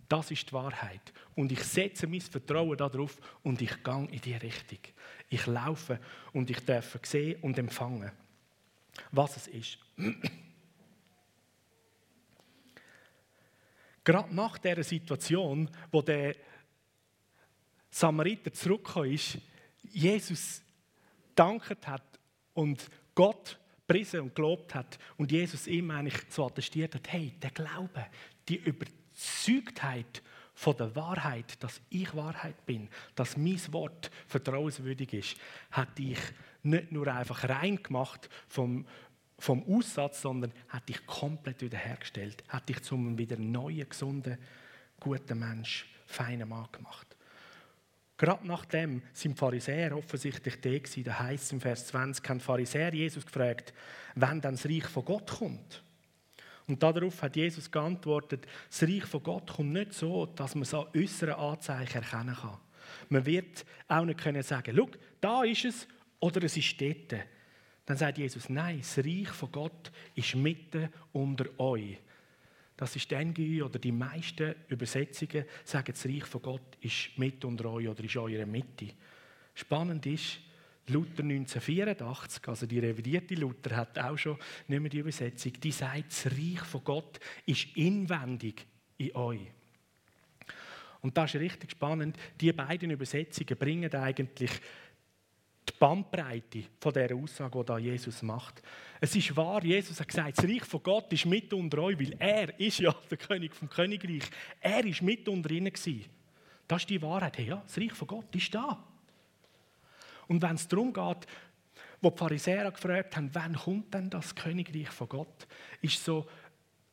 Das 0.10 0.30
ist 0.32 0.50
die 0.50 0.54
Wahrheit. 0.54 1.14
Und 1.34 1.52
ich 1.52 1.64
setze 1.64 2.08
mein 2.08 2.22
Vertrauen 2.22 2.78
darauf 2.78 3.18
und 3.42 3.62
ich 3.62 3.84
gehe 3.84 4.08
in 4.12 4.22
die 4.22 4.36
Richtung. 4.36 4.80
Ich 5.30 5.46
laufe 5.48 6.00
und 6.34 6.50
ich 6.50 6.60
darf 6.66 7.00
sehen 7.04 7.42
und 7.42 7.58
empfangen, 7.58 8.12
was 9.12 9.38
es 9.38 9.48
ist. 9.48 9.80
Gerade 14.04 14.36
nach 14.36 14.58
dieser 14.60 14.84
Situation, 14.84 15.70
wo 15.92 16.02
der 16.04 16.36
Samariter 17.96 18.52
zurückgekommen 18.52 19.14
ist, 19.14 19.38
Jesus 19.82 20.62
dankt 21.34 21.88
hat 21.88 22.20
und 22.54 22.90
Gott 23.16 23.58
priesen 23.88 24.20
und 24.20 24.36
gelobt 24.36 24.76
hat 24.76 25.00
und 25.16 25.32
Jesus 25.32 25.66
ihm 25.66 25.90
eigentlich 25.92 26.18
so 26.28 26.46
attestiert 26.46 26.94
hat, 26.94 27.10
hey, 27.14 27.32
der 27.42 27.52
Glaube, 27.52 28.06
die 28.50 28.58
Überzeugtheit 28.58 30.22
von 30.54 30.76
der 30.76 30.94
Wahrheit, 30.98 31.64
dass 31.64 31.80
ich 31.90 32.14
Wahrheit 32.14 32.66
bin, 32.66 32.90
dass 33.16 33.38
mein 33.38 33.62
Wort 33.72 34.12
vertrauenswürdig 34.28 35.14
ist, 35.14 35.38
hat 35.72 35.98
dich 35.98 36.20
nicht 36.64 36.92
nur 36.92 37.08
einfach 37.08 37.48
rein 37.48 37.82
gemacht 37.82 38.28
vom, 38.50 38.86
vom 39.40 39.64
Aussatz, 39.74 40.22
sondern 40.22 40.52
hat 40.68 40.90
dich 40.90 41.06
komplett 41.06 41.62
wiederhergestellt, 41.62 42.44
hat 42.50 42.68
dich 42.68 42.82
zum 42.84 43.18
wieder 43.18 43.38
neuen, 43.38 43.88
gesunden, 43.88 44.38
guten 45.00 45.40
Mensch, 45.40 45.88
feinen 46.06 46.50
Mann 46.50 46.68
gemacht. 46.74 47.15
Gerade 48.18 48.48
nachdem 48.48 49.02
sind 49.14 49.38
Pharisäer 49.38 49.98
offensichtlich 49.98 50.62
da 50.62 50.70
gewesen. 50.70 51.04
Da 51.04 51.20
heißt 51.20 51.52
im 51.52 51.62
Vers 51.62 51.88
20, 51.88 52.28
haben 52.30 52.40
Pharisäer 52.40 52.94
Jesus 52.94 53.26
gefragt, 53.26 53.74
wann 54.16 54.40
dann 54.40 54.56
das 54.56 54.66
Reich 54.66 54.86
von 54.86 55.04
Gott 55.04 55.30
kommt. 55.30 55.84
Und 56.68 56.82
darauf 56.82 57.22
hat 57.22 57.36
Jesus 57.36 57.70
geantwortet, 57.70 58.48
das 58.70 58.84
Reich 58.84 59.06
von 59.06 59.22
Gott 59.22 59.52
kommt 59.52 59.74
nicht 59.74 59.94
so, 59.94 60.26
dass 60.26 60.56
man 60.56 60.64
es 60.64 60.74
an 60.74 60.88
äußeren 60.96 61.36
Anzeichen 61.36 62.02
erkennen 62.02 62.36
kann. 62.36 62.58
Man 63.10 63.26
wird 63.26 63.66
auch 63.88 64.06
nicht 64.06 64.20
können 64.20 64.42
sagen, 64.44 64.76
schau, 64.76 64.90
da 65.20 65.44
ist 65.44 65.66
es 65.66 65.88
oder 66.20 66.44
es 66.44 66.58
ist 66.58 66.80
dort. 66.80 67.16
Dann 67.86 67.98
sagt 67.98 68.18
Jesus, 68.18 68.50
nein, 68.50 68.80
das 68.80 68.98
Reich 68.98 69.30
von 69.30 69.52
Gott 69.52 69.92
ist 70.16 70.36
mitten 70.36 70.90
unter 71.12 71.48
euch. 71.60 71.98
Das 72.78 72.96
ist 72.96 73.10
die 73.10 73.16
NGÜ 73.16 73.64
oder 73.64 73.80
die 73.80 73.92
meisten 73.92 74.56
Übersetzungen 74.68 75.46
sagen, 75.64 75.94
das 75.94 76.06
Reich 76.06 76.26
von 76.26 76.42
Gott 76.42 76.78
ist 76.82 77.18
mit 77.18 77.44
unter 77.46 77.72
euch 77.72 77.88
oder 77.88 78.04
ist 78.04 78.16
in 78.16 78.22
eurer 78.22 78.46
Mitte. 78.46 78.88
Spannend 79.54 80.06
ist, 80.06 80.40
Luther 80.88 81.24
1984, 81.24 82.48
also 82.48 82.66
die 82.68 82.80
revidierte 82.80 83.36
Luther, 83.36 83.76
hat 83.76 83.98
auch 83.98 84.18
schon 84.18 84.38
nicht 84.68 84.80
mehr 84.80 84.90
die 84.90 85.00
Übersetzung, 85.00 85.54
die 85.54 85.72
sagt, 85.72 86.12
das 86.12 86.26
Reich 86.28 86.60
von 86.60 86.84
Gott 86.84 87.20
ist 87.46 87.76
inwendig 87.76 88.66
in 88.98 89.16
euch. 89.16 89.48
Und 91.02 91.16
das 91.18 91.34
ist 91.34 91.42
richtig 91.42 91.72
spannend. 91.72 92.18
Die 92.42 92.52
beiden 92.52 92.90
Übersetzungen 92.90 93.58
bringen 93.58 93.94
eigentlich 93.94 94.52
die 95.76 95.80
Bandbreite 95.80 96.64
von 96.80 96.94
dieser 96.94 97.16
Aussage, 97.16 97.66
die 97.66 97.84
Jesus 97.84 98.22
macht. 98.22 98.62
Es 99.02 99.16
ist 99.16 99.36
wahr, 99.36 99.64
Jesus 99.64 100.00
hat 100.00 100.08
gesagt, 100.08 100.38
das 100.38 100.46
Reich 100.46 100.64
von 100.64 100.82
Gott 100.82 101.12
ist 101.12 101.26
mit 101.26 101.54
unter 101.54 101.80
euch, 101.80 102.00
weil 102.00 102.16
er 102.18 102.60
ist 102.60 102.80
ja 102.80 102.96
der 103.10 103.18
König 103.18 103.54
vom 103.54 103.70
Königreich. 103.70 104.24
Er 104.62 104.86
ist 104.86 105.02
mit 105.02 105.28
unter 105.28 105.52
ihnen 105.52 105.72
gewesen. 105.72 106.06
Das 106.68 106.82
ist 106.82 106.90
die 106.90 107.02
Wahrheit. 107.02 107.38
Hey, 107.38 107.48
ja, 107.48 107.62
das 107.66 107.78
Reich 107.78 107.94
von 107.94 108.08
Gott 108.08 108.34
ist 108.36 108.56
da. 108.56 108.84
Und 110.28 110.42
wenn 110.42 110.56
es 110.56 110.68
darum 110.68 110.94
geht, 110.94 111.28
wo 112.02 112.10
die 112.10 112.18
Pharisäer 112.18 112.72
gefragt 112.72 113.16
haben, 113.16 113.30
wann 113.34 113.56
kommt 113.56 113.94
denn 113.94 114.10
das 114.10 114.34
Königreich 114.34 114.90
von 114.90 115.10
Gott, 115.10 115.48
ist 115.82 116.04
so 116.04 116.26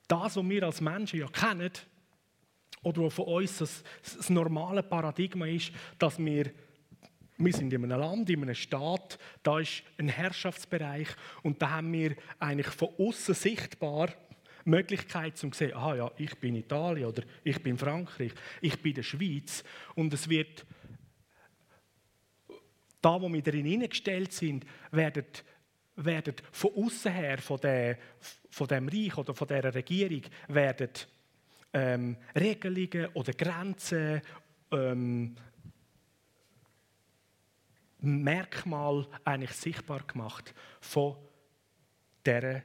das, 0.08 0.36
was 0.36 0.48
wir 0.48 0.62
als 0.64 0.80
Menschen 0.80 1.20
ja 1.20 1.28
kennen, 1.28 1.70
oder 2.82 3.02
was 3.02 3.14
von 3.14 3.26
uns 3.26 3.58
das, 3.58 3.84
das 4.02 4.28
normale 4.28 4.82
Paradigma 4.82 5.46
ist, 5.46 5.70
dass 5.98 6.18
wir 6.18 6.50
wir 7.38 7.52
sind 7.52 7.72
in 7.72 7.84
einem 7.84 7.98
Land, 7.98 8.30
in 8.30 8.42
einem 8.42 8.54
Staat, 8.54 9.18
da 9.42 9.58
ist 9.58 9.82
ein 9.98 10.08
Herrschaftsbereich 10.08 11.08
und 11.42 11.60
da 11.60 11.70
haben 11.70 11.92
wir 11.92 12.14
eigentlich 12.38 12.68
von 12.68 12.90
außen 12.98 13.34
sichtbar 13.34 14.10
Möglichkeit 14.64 15.36
zu 15.36 15.50
sehen, 15.52 15.74
aha 15.74 15.96
ja, 15.96 16.10
ich 16.16 16.34
bin 16.38 16.54
Italien 16.54 17.06
oder 17.06 17.22
ich 17.42 17.60
bin 17.62 17.76
Frankreich, 17.76 18.32
ich 18.60 18.80
bin 18.80 18.94
der 18.94 19.02
Schweiz 19.02 19.64
und 19.94 20.12
es 20.14 20.28
wird 20.28 20.64
da, 23.00 23.20
wo 23.20 23.32
wir 23.32 23.42
drin 23.42 23.66
hineingestellt 23.66 24.32
sind, 24.32 24.64
werden, 24.92 25.26
werden 25.96 26.36
von 26.52 26.70
außen 26.74 27.12
her, 27.12 27.38
von, 27.38 27.60
der, 27.60 27.98
von 28.50 28.68
dem 28.68 28.88
Reich 28.88 29.18
oder 29.18 29.34
von 29.34 29.48
der 29.48 29.74
Regierung, 29.74 30.22
werden 30.48 30.90
ähm, 31.72 32.16
Regelungen 32.36 33.08
oder 33.14 33.32
Grenzen 33.32 34.22
ähm, 34.70 35.34
Merkmal 38.02 39.06
eigentlich 39.24 39.52
sichtbar 39.52 40.00
gemacht 40.00 40.54
von 40.80 41.16
dieser 42.26 42.62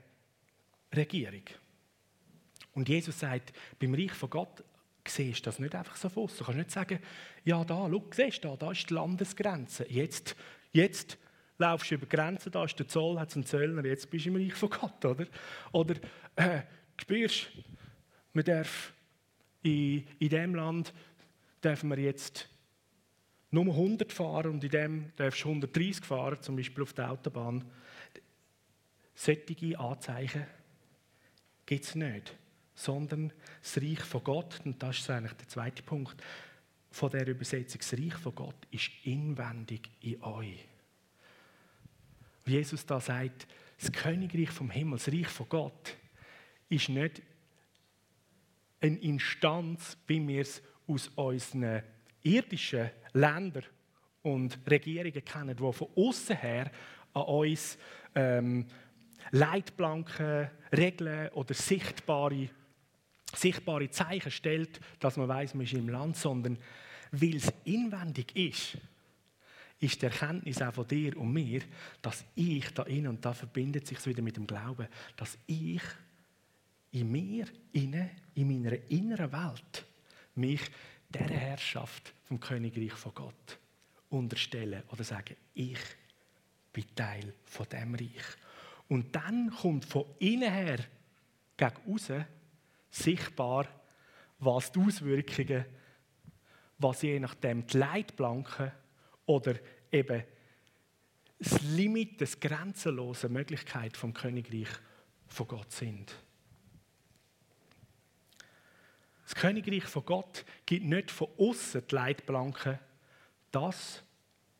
Regierung. 0.95 1.43
Und 2.73 2.89
Jesus 2.89 3.19
sagt, 3.19 3.53
beim 3.79 3.93
Reich 3.93 4.11
von 4.11 4.29
Gott 4.29 4.63
siehst 5.07 5.39
du 5.39 5.45
das 5.45 5.59
nicht 5.59 5.73
einfach 5.73 5.95
so 5.95 6.09
aus. 6.15 6.37
Du 6.37 6.43
kannst 6.43 6.57
nicht 6.57 6.71
sagen, 6.71 6.99
ja, 7.43 7.63
da, 7.63 7.87
schau, 7.89 8.03
siehst 8.11 8.43
du, 8.43 8.55
da 8.55 8.71
ist 8.71 8.89
die 8.89 8.93
Landesgrenze. 8.93 9.85
Jetzt, 9.89 10.35
jetzt 10.71 11.17
laufst 11.57 11.91
du 11.91 11.95
über 11.95 12.05
die 12.05 12.15
Grenze, 12.15 12.51
da 12.51 12.65
ist 12.65 12.77
der 12.77 12.87
Zoll, 12.87 13.19
hat 13.19 13.33
einen 13.35 13.45
Zöllner, 13.45 13.85
jetzt 13.85 14.09
bist 14.09 14.25
du 14.25 14.29
im 14.29 14.35
Reich 14.35 14.53
von 14.53 14.69
Gott, 14.69 15.05
oder? 15.05 15.25
Oder, 15.71 15.95
äh, 16.35 16.61
spürst, 16.99 17.47
man 18.33 18.43
darf 18.45 18.93
in, 19.63 20.07
in 20.19 20.29
diesem 20.29 20.55
Land 20.55 20.93
dürfen 21.63 21.89
wir 21.89 21.99
jetzt 21.99 22.49
nur 23.51 23.65
100 23.65 24.11
fahren 24.11 24.51
und 24.51 24.63
in 24.63 24.69
dem 24.69 25.11
darfst 25.15 25.43
du 25.43 25.49
130 25.49 26.03
fahren, 26.03 26.41
zum 26.41 26.55
Beispiel 26.55 26.83
auf 26.83 26.93
der 26.93 27.11
Autobahn. 27.11 27.63
Sättige 29.15 29.79
Anzeichen 29.79 30.45
gibt 31.65 31.85
es 31.85 31.95
nicht, 31.95 32.35
sondern 32.75 33.31
das 33.61 33.77
Reich 33.77 34.01
von 34.01 34.23
Gott, 34.23 34.61
und 34.65 34.81
das 34.83 34.99
ist 34.99 35.09
eigentlich 35.09 35.33
der 35.33 35.47
zweite 35.47 35.83
Punkt 35.83 36.21
von 36.91 37.09
der 37.11 37.27
Übersetzung, 37.27 37.79
das 37.79 37.93
Reich 37.93 38.13
von 38.13 38.35
Gott 38.35 38.67
ist 38.71 38.89
inwendig 39.03 39.89
in 40.01 40.21
euch. 40.23 40.65
Wie 42.45 42.53
Jesus 42.53 42.85
da 42.85 42.99
sagt, 42.99 43.47
das 43.79 43.91
Königreich 43.91 44.49
vom 44.49 44.69
Himmel, 44.69 44.97
das 44.97 45.09
Reich 45.09 45.27
von 45.27 45.49
Gott, 45.49 45.95
ist 46.69 46.89
nicht 46.89 47.21
eine 48.79 48.97
Instanz, 48.97 49.97
wie 50.07 50.25
wir 50.27 50.41
es 50.41 50.61
aus 50.87 51.09
unseren 51.15 51.83
irdischen 52.27 52.89
Ländern 53.13 53.63
und 54.23 54.59
Regierungen 54.69 55.23
kennen, 55.23 55.55
die 55.55 55.73
von 55.73 55.87
außen 55.95 56.35
her 56.35 56.71
an 57.13 57.21
uns 57.23 57.77
ähm, 58.15 58.65
Leitplanken, 59.31 60.49
Regeln 60.75 61.29
oder 61.29 61.53
sichtbare, 61.53 62.49
sichtbare 63.33 63.89
Zeichen 63.89 64.31
stellt, 64.31 64.79
dass 64.99 65.17
man 65.17 65.27
weiß, 65.27 65.53
man 65.53 65.65
ist 65.65 65.73
im 65.73 65.89
Land, 65.89 66.17
sondern 66.17 66.57
weil 67.11 67.35
es 67.35 67.51
inwendig 67.65 68.35
ist, 68.35 68.77
ist 69.79 70.01
die 70.01 70.05
Erkenntnis 70.05 70.61
auch 70.61 70.73
von 70.73 70.87
dir 70.87 71.15
und 71.17 71.31
mir, 71.31 71.61
dass 72.01 72.25
ich 72.35 72.69
da 72.73 72.83
innen, 72.83 73.07
und 73.07 73.23
da 73.25 73.33
verbindet 73.33 73.87
sich 73.87 74.03
wieder 74.05 74.21
mit 74.21 74.37
dem 74.37 74.47
Glauben, 74.47 74.87
dass 75.15 75.37
ich 75.45 75.81
in 76.91 77.11
mir, 77.11 77.45
inne, 77.73 78.11
in 78.33 78.47
meiner 78.47 78.77
inneren 78.89 79.31
Welt, 79.31 79.85
mich 80.35 80.61
der 81.09 81.27
Herrschaft 81.29 82.13
vom 82.25 82.39
Königreich 82.39 82.93
von 82.93 83.13
Gott 83.13 83.59
unterstelle 84.09 84.83
oder 84.91 85.03
sage, 85.03 85.37
ich 85.53 85.79
bin 86.71 86.85
Teil 86.95 87.33
von 87.45 87.67
dem 87.69 87.95
Reich. 87.95 88.25
Und 88.89 89.15
dann 89.15 89.51
kommt 89.51 89.85
von 89.85 90.05
innen 90.19 90.51
her 90.51 90.79
gegen 91.57 91.93
außen 91.93 92.25
sichtbar, 92.89 93.67
was 94.39 94.71
die 94.71 94.79
Auswirkungen, 94.79 95.65
was 96.77 97.01
je 97.01 97.19
nachdem 97.19 97.65
die 97.65 97.77
Leitplanken 97.77 98.71
oder 99.25 99.55
eben 99.91 100.23
das 101.39 101.61
Limit 101.61 102.21
des 102.21 102.39
grenzenlosen 102.39 103.33
Möglichkeit 103.33 103.95
vom 103.97 104.13
Königreich 104.13 104.69
von 105.27 105.47
Gott 105.47 105.71
sind. 105.71 106.15
Das 109.27 109.35
Königreich 109.35 109.83
von 109.83 110.05
Gott 110.05 110.45
gibt 110.65 110.85
nicht 110.85 111.11
von 111.11 111.27
außen 111.37 111.83
die 111.91 111.95
Leitplanken, 111.95 112.79
das 113.51 114.01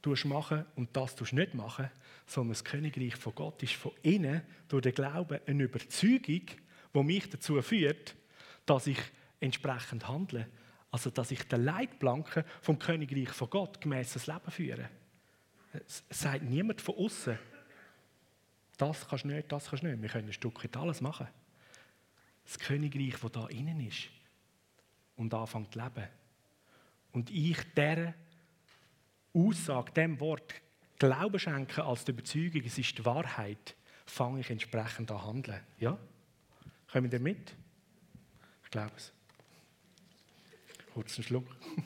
tust 0.02 0.26
machen 0.26 0.66
und 0.76 0.94
das 0.94 1.16
tust 1.16 1.32
nicht 1.32 1.54
machen, 1.54 1.90
sondern 2.26 2.52
das 2.52 2.66
Königreich 2.66 3.16
von 3.16 3.34
Gott 3.34 3.64
ist 3.64 3.76
von 3.76 3.94
innen 4.02 4.42
durch 4.68 4.82
den 4.82 4.94
Glauben 4.94 5.40
eine 5.48 5.64
Überzeugung, 5.64 6.42
die 6.94 7.04
mich 7.04 7.30
dazu 7.30 7.62
führt, 7.62 8.18
dass 8.66 8.88
ich 8.88 9.00
entsprechend 9.40 10.06
handle. 10.10 10.50
Also, 10.92 11.12
dass 11.12 11.32
ich 11.32 11.44
den 11.44 11.64
Leitplanken 11.64 12.44
vom 12.62 12.78
Königreich 12.78 13.30
von 13.30 13.50
Gott 13.50 13.80
gemäß 13.80 14.12
das 14.12 14.28
Leben 14.28 14.52
führe. 14.52 14.90
Es 15.72 16.04
sagt 16.10 16.44
niemand 16.44 16.82
von 16.82 16.96
außen, 16.96 17.40
das 18.76 19.08
kannst 19.08 19.24
du 19.24 19.30
nicht, 19.30 19.50
das 19.50 19.70
kannst 19.70 19.84
du 19.84 19.88
nicht. 19.88 20.02
Wir 20.02 20.10
können 20.10 20.28
ein 20.28 20.34
Stück 20.34 20.60
alles 20.76 21.00
machen. 21.00 21.30
Das 22.44 22.60
Königreich, 22.60 23.16
das 23.22 23.32
da 23.32 23.48
innen 23.48 23.80
ist, 23.80 24.10
und 25.18 25.34
anfangen 25.34 25.70
zu 25.72 25.80
leben. 25.80 26.08
Und 27.12 27.30
ich 27.30 27.58
dieser 27.76 28.14
Aussage, 29.34 29.92
dem 29.92 30.20
Wort 30.20 30.54
Glauben 31.00 31.40
schenken 31.40 31.82
als 31.82 32.06
die 32.06 32.12
Überzeugung, 32.12 32.64
es 32.66 32.78
ist 32.78 32.98
die 32.98 33.06
Wahrheit, 33.06 33.76
fange 34.06 34.40
ich 34.40 34.50
entsprechend 34.50 35.12
an 35.12 35.26
handeln. 35.26 35.62
Ja? 35.80 35.98
Kommen 36.92 37.12
ihr 37.12 37.20
mit? 37.20 37.54
Ich 38.64 38.72
glaube 38.72 38.94
es. 38.96 39.14
Kurz 40.94 41.18
einen 41.18 41.24
Schluck. 41.24 41.56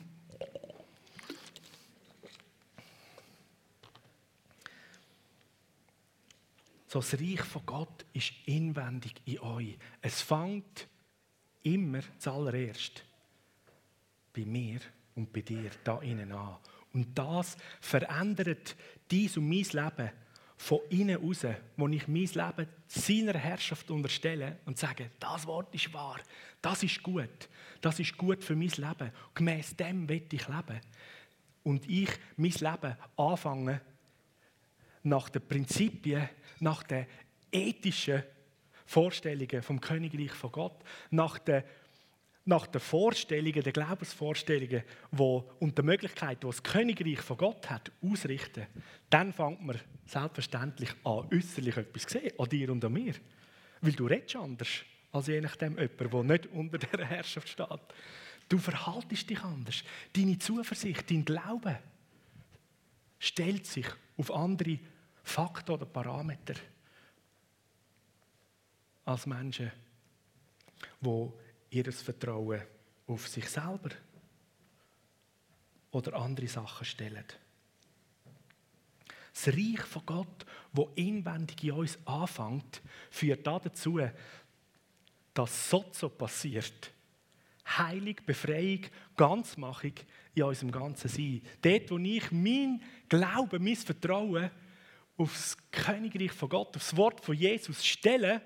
So, 6.88 6.98
das 6.98 7.14
Reich 7.14 7.40
von 7.40 7.64
Gott 7.64 8.04
ist 8.12 8.34
inwendig 8.44 9.14
in 9.24 9.38
euch. 9.38 9.78
Es 10.02 10.20
fängt 10.20 10.86
immer 11.62 12.00
zuallererst 12.18 13.02
bei 14.32 14.44
mir 14.44 14.80
und 15.14 15.32
bei 15.32 15.40
dir 15.40 15.70
da 15.84 16.00
innen 16.00 16.32
an. 16.32 16.56
Und 16.92 17.16
das 17.18 17.56
verändert 17.80 18.76
dies 19.10 19.36
und 19.36 19.48
mein 19.48 19.64
Leben 19.64 20.10
von 20.56 20.80
innen 20.90 21.16
raus, 21.16 21.44
wo 21.76 21.88
ich 21.88 22.06
mein 22.06 22.26
Leben 22.26 22.68
seiner 22.86 23.36
Herrschaft 23.36 23.90
unterstelle 23.90 24.58
und 24.64 24.78
sage, 24.78 25.10
das 25.18 25.46
Wort 25.46 25.74
ist 25.74 25.92
wahr, 25.92 26.20
das 26.60 26.82
ist 26.82 27.02
gut, 27.02 27.48
das 27.80 27.98
ist 27.98 28.16
gut 28.16 28.44
für 28.44 28.54
mein 28.54 28.68
Leben. 28.68 29.10
Gemäß 29.34 29.74
dem 29.76 30.08
will 30.08 30.26
ich 30.30 30.46
leben. 30.46 30.80
Und 31.64 31.88
ich 31.88 32.10
mein 32.36 32.52
Leben 32.52 32.96
anfange 33.16 33.80
nach 35.02 35.28
den 35.30 35.46
Prinzipien, 35.46 36.28
nach 36.60 36.84
den 36.84 37.06
ethischen 37.50 38.22
Vorstellungen 38.86 39.62
vom 39.62 39.80
Königreich 39.80 40.32
von 40.32 40.52
Gott, 40.52 40.84
nach 41.10 41.38
den 41.38 41.64
nach 42.44 42.66
den 42.66 42.80
Vorstellungen, 42.80 43.62
den 43.62 43.72
Glaubensvorstellungen 43.72 44.82
wo, 45.10 45.50
und 45.60 45.78
den 45.78 45.86
Möglichkeiten, 45.86 46.40
die 46.40 46.46
das 46.46 46.62
Königreich 46.62 47.20
von 47.20 47.36
Gott 47.36 47.70
hat, 47.70 47.92
ausrichten, 48.02 48.66
dann 49.10 49.32
fängt 49.32 49.62
man 49.64 49.80
selbstverständlich 50.06 50.90
an, 51.04 51.28
äußerlich 51.32 51.76
etwas 51.76 52.02
zu 52.02 52.18
sehen, 52.18 52.32
an 52.38 52.48
dir 52.48 52.70
und 52.70 52.84
an 52.84 52.92
mir. 52.92 53.14
Weil 53.80 53.92
du 53.92 54.06
redest 54.06 54.36
anders 54.36 54.84
als 55.12 55.26
je 55.26 55.40
nachdem 55.40 55.78
jemand, 55.78 56.00
der 56.00 56.22
nicht 56.24 56.46
unter 56.46 56.78
dieser 56.78 57.04
Herrschaft 57.04 57.48
steht. 57.48 57.80
Du 58.48 58.58
verhaltest 58.58 59.28
dich 59.28 59.40
anders. 59.42 59.84
Deine 60.14 60.38
Zuversicht, 60.38 61.10
dein 61.10 61.24
Glaube 61.24 61.78
stellt 63.18 63.66
sich 63.66 63.86
auf 64.16 64.34
andere 64.34 64.78
Fakten 65.22 65.72
oder 65.72 65.86
Parameter 65.86 66.54
als 69.04 69.26
Menschen, 69.26 69.70
die 71.00 71.28
ihr 71.72 71.92
Vertrauen 71.92 72.62
auf 73.06 73.28
sich 73.28 73.48
selber 73.48 73.90
oder 75.90 76.14
andere 76.14 76.46
Sachen 76.46 76.84
stellen. 76.84 77.24
Das 79.32 79.48
Reich 79.48 79.80
von 79.80 80.04
Gott, 80.04 80.46
wo 80.72 80.90
inwendig 80.94 81.64
in 81.64 81.72
uns 81.72 81.98
anfängt, 82.06 82.82
führt 83.10 83.46
dazu, 83.46 84.00
dass 85.32 85.70
so 85.70 86.08
passiert. 86.10 86.90
Heilig, 87.66 88.26
Befreiung, 88.26 88.82
Ganzmachung 89.16 89.94
in 90.34 90.42
unserem 90.42 90.70
ganzen 90.70 91.08
Sein. 91.08 91.40
Dort, 91.62 91.90
wo 91.90 91.98
ich 91.98 92.30
mein 92.30 92.82
Glauben, 93.08 93.64
mein 93.64 93.76
Vertrauen 93.76 94.50
auf 95.16 95.32
das 95.32 95.56
Königreich 95.70 96.32
von 96.32 96.48
Gott, 96.50 96.76
auf 96.76 96.82
das 96.82 96.96
Wort 96.96 97.24
von 97.24 97.34
Jesus 97.34 97.84
stelle, 97.84 98.42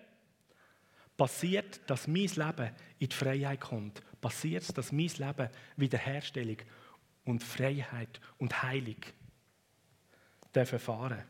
passiert, 1.17 1.81
dass 1.89 2.07
mein 2.07 2.27
Leben 2.27 2.71
in 2.99 3.09
die 3.09 3.15
Freiheit 3.15 3.61
kommt. 3.61 4.03
Passiert, 4.21 4.77
dass 4.77 4.93
mein 4.93 5.09
Leben 5.09 5.49
Wiederherstellung 5.77 6.59
und 7.25 7.43
Freiheit 7.43 8.21
und 8.39 8.63
Heilung 8.63 8.97
erfahren 10.53 11.23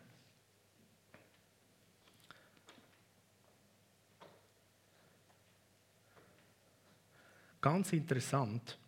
Ganz 7.67 7.93
interessant. 7.93 8.79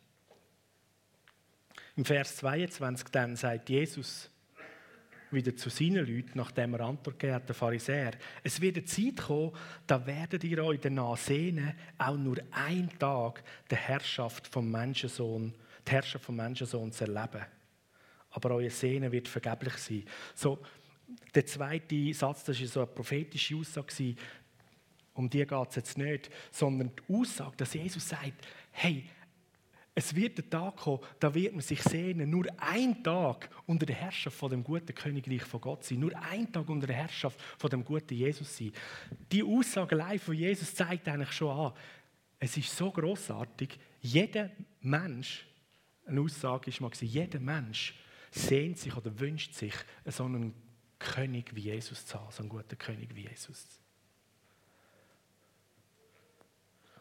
Im 1.96 2.04
Vers 2.04 2.36
22 2.36 3.08
dann 3.08 3.34
sagt 3.34 3.70
Jesus, 3.70 4.30
wieder 5.30 5.54
zu 5.56 5.68
seinen 5.70 6.06
Leuten, 6.06 6.32
nachdem 6.34 6.74
er 6.74 6.80
Antwort 6.80 7.18
gegeben 7.18 7.34
hat, 7.34 7.48
der 7.48 7.54
Pharisäer. 7.54 8.12
Es 8.42 8.60
wird 8.60 8.76
eine 8.76 8.84
Zeit 8.84 9.16
kommen, 9.16 9.52
da 9.86 10.06
werdet 10.06 10.44
ihr 10.44 10.64
euch 10.64 10.80
danach 10.80 11.16
sehnen, 11.16 11.74
auch 11.98 12.16
nur 12.16 12.38
einen 12.50 12.96
Tag 12.98 13.42
die 13.70 13.76
Herrschaft 13.76 14.46
vom 14.46 14.70
Menschensohn, 14.70 15.54
die 15.86 15.90
Herrschaft 15.92 16.24
vom 16.24 16.36
Menschensohn 16.36 16.92
zu 16.92 17.04
erleben. 17.04 17.44
Aber 18.30 18.50
euer 18.52 18.70
Sehnen 18.70 19.10
wird 19.10 19.28
vergeblich 19.28 19.74
sein. 19.74 20.04
So, 20.34 20.58
der 21.34 21.46
zweite 21.46 22.12
Satz, 22.12 22.44
das 22.44 22.60
war 22.60 22.66
so 22.66 22.80
eine 22.80 22.86
prophetische 22.88 23.56
Aussage, 23.56 24.14
um 25.14 25.28
die 25.28 25.44
geht 25.44 25.68
es 25.70 25.76
jetzt 25.76 25.98
nicht, 25.98 26.30
sondern 26.50 26.92
die 26.94 27.14
Aussage, 27.14 27.56
dass 27.56 27.74
Jesus 27.74 28.08
sagt, 28.08 28.46
hey, 28.70 29.04
es 29.98 30.14
wird 30.14 30.38
der 30.38 30.48
Tag 30.48 30.76
kommen, 30.76 31.00
da 31.18 31.34
wird 31.34 31.54
man 31.54 31.60
sich 31.60 31.82
sehnen, 31.82 32.30
nur 32.30 32.46
ein 32.58 33.02
Tag 33.02 33.50
unter 33.66 33.84
der 33.84 33.96
Herrschaft 33.96 34.36
von 34.36 34.48
dem 34.48 34.62
guten 34.62 34.94
Königreich 34.94 35.42
von 35.42 35.60
Gott 35.60 35.82
sein, 35.82 35.98
nur 35.98 36.16
ein 36.22 36.52
Tag 36.52 36.68
unter 36.68 36.86
der 36.86 36.94
Herrschaft 36.94 37.40
von 37.58 37.68
dem 37.68 37.84
guten 37.84 38.14
Jesus 38.14 38.56
sein. 38.56 38.70
Die 39.32 39.42
Aussage 39.42 39.96
allein 39.96 40.20
von 40.20 40.36
Jesus 40.36 40.72
zeigt 40.72 41.08
eigentlich 41.08 41.32
schon 41.32 41.50
an, 41.50 41.72
es 42.38 42.56
ist 42.56 42.76
so 42.76 42.92
großartig. 42.92 43.70
jeder 44.00 44.50
Mensch, 44.82 45.44
eine 46.06 46.20
Aussage 46.20 46.70
ist 46.70 46.80
mal, 46.80 46.92
jeder 47.00 47.40
Mensch 47.40 47.98
sehnt 48.30 48.78
sich 48.78 48.96
oder 48.96 49.18
wünscht 49.18 49.54
sich 49.54 49.74
so 50.04 50.26
einen 50.26 50.54
König 51.00 51.56
wie 51.56 51.62
Jesus 51.62 52.06
zu 52.06 52.20
haben, 52.20 52.30
so 52.30 52.44
einen 52.44 52.50
guten 52.50 52.78
König 52.78 53.16
wie 53.16 53.26
Jesus. 53.26 53.80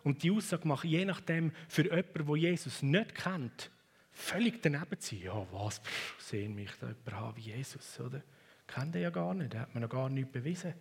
Und 0.07 0.23
die 0.23 0.31
Aussage 0.31 0.65
macht 0.65 0.85
je 0.85 1.03
nachdem 1.03 1.51
für 1.67 1.83
jemanden, 1.83 2.25
der 2.25 2.35
Jesus 2.37 2.81
nicht 2.81 3.13
kennt, 3.13 3.69
völlig 4.13 4.61
daneben 4.61 4.97
zu 4.97 5.15
sein. 5.15 5.25
Ja, 5.25 5.45
was, 5.51 5.81
sehen 6.17 6.55
mich 6.55 6.71
da 6.79 6.87
jemand 7.05 7.35
wie 7.35 7.41
Jesus, 7.41 7.99
oder? 7.99 8.23
Kennt 8.67 8.95
er 8.95 9.01
ja 9.01 9.09
gar 9.09 9.33
nicht, 9.33 9.53
er 9.53 9.63
hat 9.63 9.75
mir 9.75 9.81
noch 9.81 9.89
gar 9.89 10.07
nichts 10.07 10.31
bewiesen. 10.31 10.73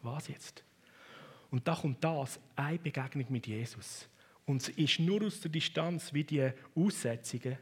Was 0.00 0.28
jetzt? 0.28 0.64
Und 1.50 1.68
da 1.68 1.74
kommt 1.74 2.02
das, 2.02 2.40
eine 2.56 2.78
Begegnung 2.78 3.26
mit 3.28 3.46
Jesus. 3.46 4.08
Und 4.46 4.62
es 4.62 4.70
ist 4.70 5.00
nur 5.00 5.22
aus 5.22 5.38
der 5.42 5.50
Distanz 5.50 6.14
wie 6.14 6.24
die 6.24 6.50
Aussetzungen. 6.74 7.58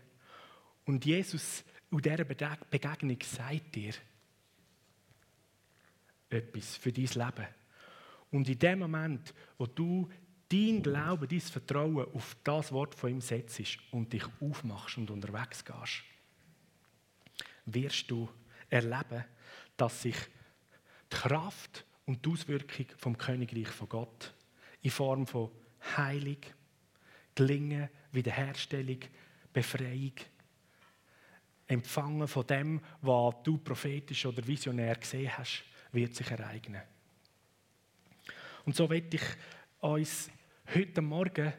Und 0.84 1.04
Jesus 1.04 1.64
in 1.90 1.98
dieser 1.98 2.24
Begegnung 2.24 3.18
sagt 3.20 3.74
dir 3.74 3.94
etwas 6.28 6.76
für 6.76 6.92
dein 6.92 7.06
Leben. 7.06 7.48
Und 8.30 8.48
in 8.48 8.58
dem 8.60 8.78
Moment, 8.78 9.34
wo 9.58 9.66
du 9.66 10.08
dein 10.50 10.82
Glauben, 10.82 11.28
dein 11.28 11.40
Vertrauen 11.40 12.06
auf 12.12 12.36
das 12.42 12.72
Wort 12.72 12.94
von 12.94 13.10
ihm 13.10 13.20
setzt 13.20 13.78
und 13.92 14.12
dich 14.12 14.24
aufmachst 14.40 14.98
und 14.98 15.10
unterwegs 15.10 15.64
gehst, 15.64 16.02
wirst 17.66 18.10
du 18.10 18.28
erleben, 18.68 19.24
dass 19.76 20.02
sich 20.02 20.16
die 21.12 21.16
Kraft 21.16 21.84
und 22.04 22.24
die 22.24 22.30
Auswirkung 22.30 22.86
vom 22.96 23.16
Königreich 23.16 23.68
von 23.68 23.88
Gott 23.88 24.34
in 24.82 24.90
Form 24.90 25.26
von 25.26 25.50
Heilung, 25.96 26.38
Gelingen, 27.34 27.88
Wiederherstellung, 28.12 28.98
Befreiung, 29.52 30.14
Empfangen 31.66 32.26
von 32.26 32.46
dem, 32.48 32.80
was 33.00 33.34
du 33.44 33.58
prophetisch 33.58 34.26
oder 34.26 34.44
visionär 34.44 34.96
gesehen 34.96 35.30
hast, 35.38 35.62
wird 35.92 36.14
sich 36.16 36.28
ereignen. 36.28 36.82
Und 38.64 38.74
so 38.74 38.90
werde 38.90 39.16
ich 39.16 39.22
uns 39.80 40.30
heute 40.74 41.02
Morgen 41.02 41.52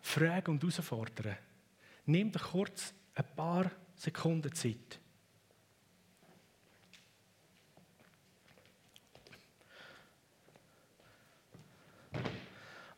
fragen 0.00 0.52
und 0.52 0.62
herausfordern. 0.62 1.36
Nimm 2.06 2.32
dir 2.32 2.40
kurz 2.40 2.92
ein 3.14 3.24
paar 3.36 3.70
Sekunden 3.94 4.52
Zeit. 4.52 4.98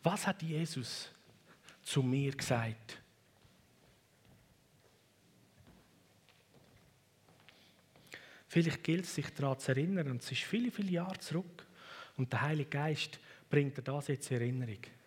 Was 0.02 0.26
hat 0.26 0.42
Jesus 0.42 1.10
zu 1.82 2.02
mir 2.02 2.34
gesagt? 2.34 2.98
Vielleicht 8.48 8.82
gilt 8.82 9.04
es 9.04 9.14
sich 9.14 9.28
daran 9.34 9.58
zu 9.58 9.72
erinnern, 9.72 10.10
und 10.10 10.22
es 10.22 10.32
ist 10.32 10.42
viele, 10.42 10.70
viele 10.70 10.92
Jahre 10.92 11.18
zurück. 11.18 11.66
Und 12.16 12.32
der 12.32 12.40
Heilige 12.40 12.70
Geist 12.70 13.20
bringt 13.50 13.76
dir 13.76 13.82
das 13.82 14.08
jetzt 14.08 14.30
in 14.30 14.40
Erinnerung. 14.40 14.97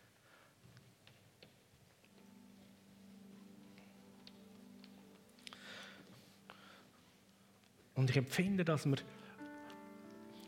Und 7.96 8.10
ich 8.10 8.18
empfinde, 8.18 8.64
dass 8.64 8.86
wir 8.86 8.98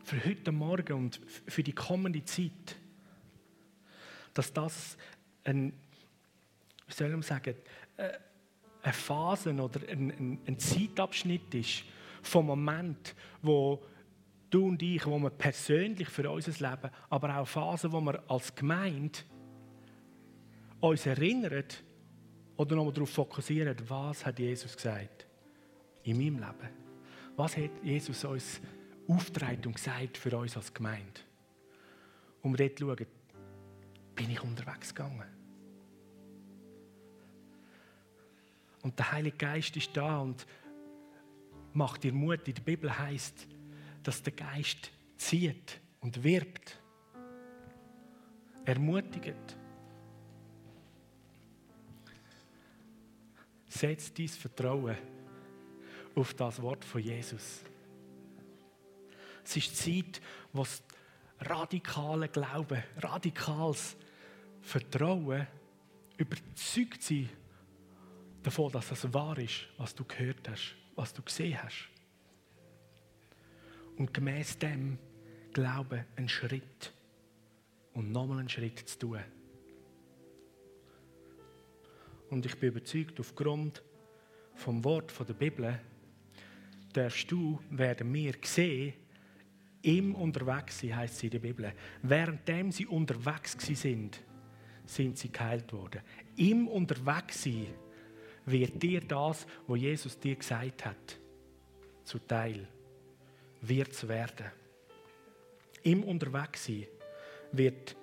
für 0.03 0.23
heute 0.25 0.51
Morgen 0.51 0.93
und 0.93 1.19
für 1.47 1.63
die 1.63 1.73
kommende 1.73 2.23
Zeit, 2.25 2.77
dass 4.33 4.51
das 4.51 4.97
ein, 5.43 5.73
wie 6.87 6.93
soll 6.93 7.09
man 7.09 7.21
sagen, 7.21 7.55
äh, 7.97 8.09
eine 8.81 8.93
Phase 8.93 9.53
oder 9.53 9.79
ein, 9.87 10.11
ein, 10.11 10.39
ein 10.45 10.59
Zeitabschnitt 10.59 11.53
ist, 11.53 11.83
vom 12.21 12.47
Moment, 12.47 13.15
wo 13.41 13.83
du 14.49 14.67
und 14.67 14.81
ich, 14.81 15.05
wo 15.05 15.17
wir 15.19 15.29
persönlich 15.29 16.07
für 16.09 16.29
unser 16.29 16.51
Leben, 16.51 16.89
aber 17.09 17.37
auch 17.37 17.47
Phasen, 17.47 17.91
wo 17.91 18.01
wir 18.01 18.23
als 18.29 18.53
Gemeinde 18.55 19.19
uns 20.79 21.05
erinnern 21.05 21.63
oder 22.57 22.75
nochmal 22.75 22.93
darauf 22.93 23.09
fokussieren, 23.09 23.75
was 23.87 24.25
hat 24.25 24.39
Jesus 24.39 24.75
gesagt 24.75 25.27
in 26.03 26.17
meinem 26.17 26.39
Leben? 26.39 26.82
Was 27.35 27.57
hat 27.57 27.71
Jesus 27.83 28.23
uns 28.25 28.61
aufgetragen 29.07 29.65
und 29.65 29.75
gesagt 29.75 30.17
für 30.17 30.37
uns 30.37 30.55
als 30.55 30.73
Gemeinde? 30.73 31.21
Und 32.41 32.57
wir 32.57 32.69
dort 32.69 32.79
schauen, 32.79 33.07
bin 34.15 34.29
ich 34.29 34.43
unterwegs 34.43 34.93
gegangen? 34.93 35.23
Und 38.83 38.99
der 38.99 39.11
Heilige 39.11 39.37
Geist 39.37 39.75
ist 39.77 39.95
da 39.95 40.19
und 40.19 40.45
macht 41.73 42.03
dir 42.03 42.13
Mut. 42.13 42.47
In 42.47 42.53
der 42.53 42.61
Bibel 42.61 42.95
heißt, 42.95 43.47
dass 44.03 44.21
der 44.21 44.33
Geist 44.33 44.91
zieht 45.17 45.79
und 46.01 46.21
wirbt, 46.23 46.79
ermutigt. 48.65 49.57
Setz 53.67 54.13
dein 54.13 54.27
Vertrauen 54.27 54.97
auf 56.15 56.33
das 56.33 56.61
Wort 56.61 56.83
von 56.85 57.01
Jesus. 57.01 57.61
Es 59.43 59.57
ist 59.57 59.77
Zeit, 59.77 60.21
wo 60.51 60.63
das 60.63 60.83
radikale 61.39 62.29
Glauben, 62.29 62.83
radikales 62.97 63.95
Vertrauen, 64.61 65.47
überzeugt 66.17 67.01
sein 67.01 67.29
davon, 68.43 68.71
dass 68.71 68.91
es 68.91 69.13
wahr 69.13 69.37
ist, 69.37 69.67
was 69.77 69.93
du 69.95 70.05
gehört 70.05 70.47
hast 70.47 70.75
was 70.95 71.13
du 71.13 71.21
gesehen 71.21 71.61
hast. 71.61 71.89
Und 73.97 74.13
gemäß 74.13 74.57
dem 74.57 74.97
Glauben 75.53 76.05
einen 76.15 76.29
Schritt 76.29 76.93
und 77.93 78.11
nochmal 78.11 78.39
einen 78.39 78.49
Schritt 78.49 78.79
zu 78.87 78.99
tun. 78.99 79.19
Und 82.29 82.45
ich 82.45 82.59
bin 82.59 82.69
überzeugt, 82.69 83.19
aufgrund 83.19 83.83
vom 84.55 84.83
Wort 84.83 85.13
der 85.27 85.33
Bibel 85.33 85.79
darfst 86.93 87.31
du, 87.31 87.59
werden 87.69 88.13
wir 88.13 88.33
sehen, 88.43 88.93
im 89.81 90.15
unterwegs 90.15 90.79
sein, 90.79 90.95
heißt 90.95 91.15
es 91.15 91.23
in 91.23 91.29
der 91.31 91.39
Bibel. 91.39 91.73
Währenddem 92.01 92.71
sie 92.71 92.85
unterwegs 92.85 93.57
sind, 93.59 94.21
sind 94.85 95.17
sie 95.17 95.31
geheilt 95.31 95.71
worden. 95.73 96.01
Im 96.37 96.67
unterwegs 96.67 97.43
sein 97.43 97.67
wird 98.45 98.81
dir 98.81 99.01
das, 99.01 99.45
was 99.67 99.79
Jesus 99.79 100.19
dir 100.19 100.35
gesagt 100.35 100.85
hat, 100.85 101.19
zuteil. 102.03 102.67
Wird 103.61 103.91
es 103.91 104.07
werden. 104.07 104.47
Im 105.83 106.03
Unterwegssein 106.03 106.87
wird 107.51 107.95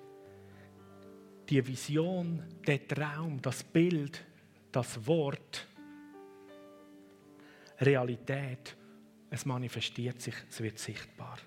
die 1.49 1.65
Vision, 1.67 2.43
der 2.65 2.87
Traum, 2.87 3.41
das 3.41 3.63
Bild, 3.63 4.23
das 4.71 5.05
Wort, 5.05 5.67
Realität, 7.79 8.75
es 9.31 9.45
manifestiert 9.45 10.21
sich, 10.21 10.35
es 10.49 10.61
wird 10.61 10.77
sichtbar. 10.77 11.37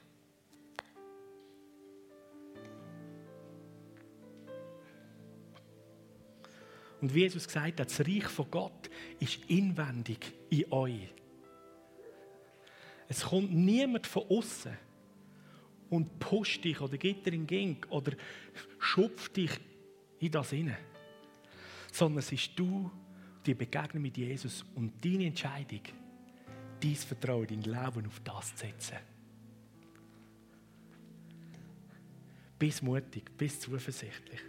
Und 7.01 7.15
wie 7.15 7.21
Jesus 7.21 7.47
gesagt 7.47 7.81
hat, 7.81 7.91
das 7.91 8.01
Reich 8.01 8.25
von 8.25 8.51
Gott 8.51 8.89
ist 9.21 9.39
inwendig 9.49 10.33
in 10.49 10.73
euch. 10.73 11.13
Es 13.07 13.25
kommt 13.25 13.53
niemand 13.53 14.07
von 14.07 14.25
außen 14.31 14.75
und 15.91 16.19
pusht 16.19 16.65
dich 16.65 16.81
oder 16.81 16.97
geht 16.97 17.27
dir 17.27 17.35
in 17.35 17.47
Gang 17.47 17.87
oder 17.91 18.13
schupft 18.79 19.37
dich 19.37 19.51
in 20.21 20.31
das 20.31 20.51
hinein. 20.51 20.79
Sondern 21.93 22.21
es 22.21 22.33
ist 22.33 22.59
du, 22.59 22.91
die 23.45 23.53
Begegnung 23.53 24.03
mit 24.03 24.17
Jesus 24.17 24.65
und 24.75 25.05
deine 25.05 25.27
Entscheidung, 25.27 25.83
dein 26.85 26.97
Vertrauen, 26.97 27.47
dein 27.47 27.63
Leben 27.63 28.07
auf 28.07 28.21
das 28.23 28.55
zu 28.55 28.67
setzen. 28.67 28.99
Bist 32.59 32.83
mutig, 32.83 33.37
bist 33.37 33.63
zuversichtlich 33.63 34.41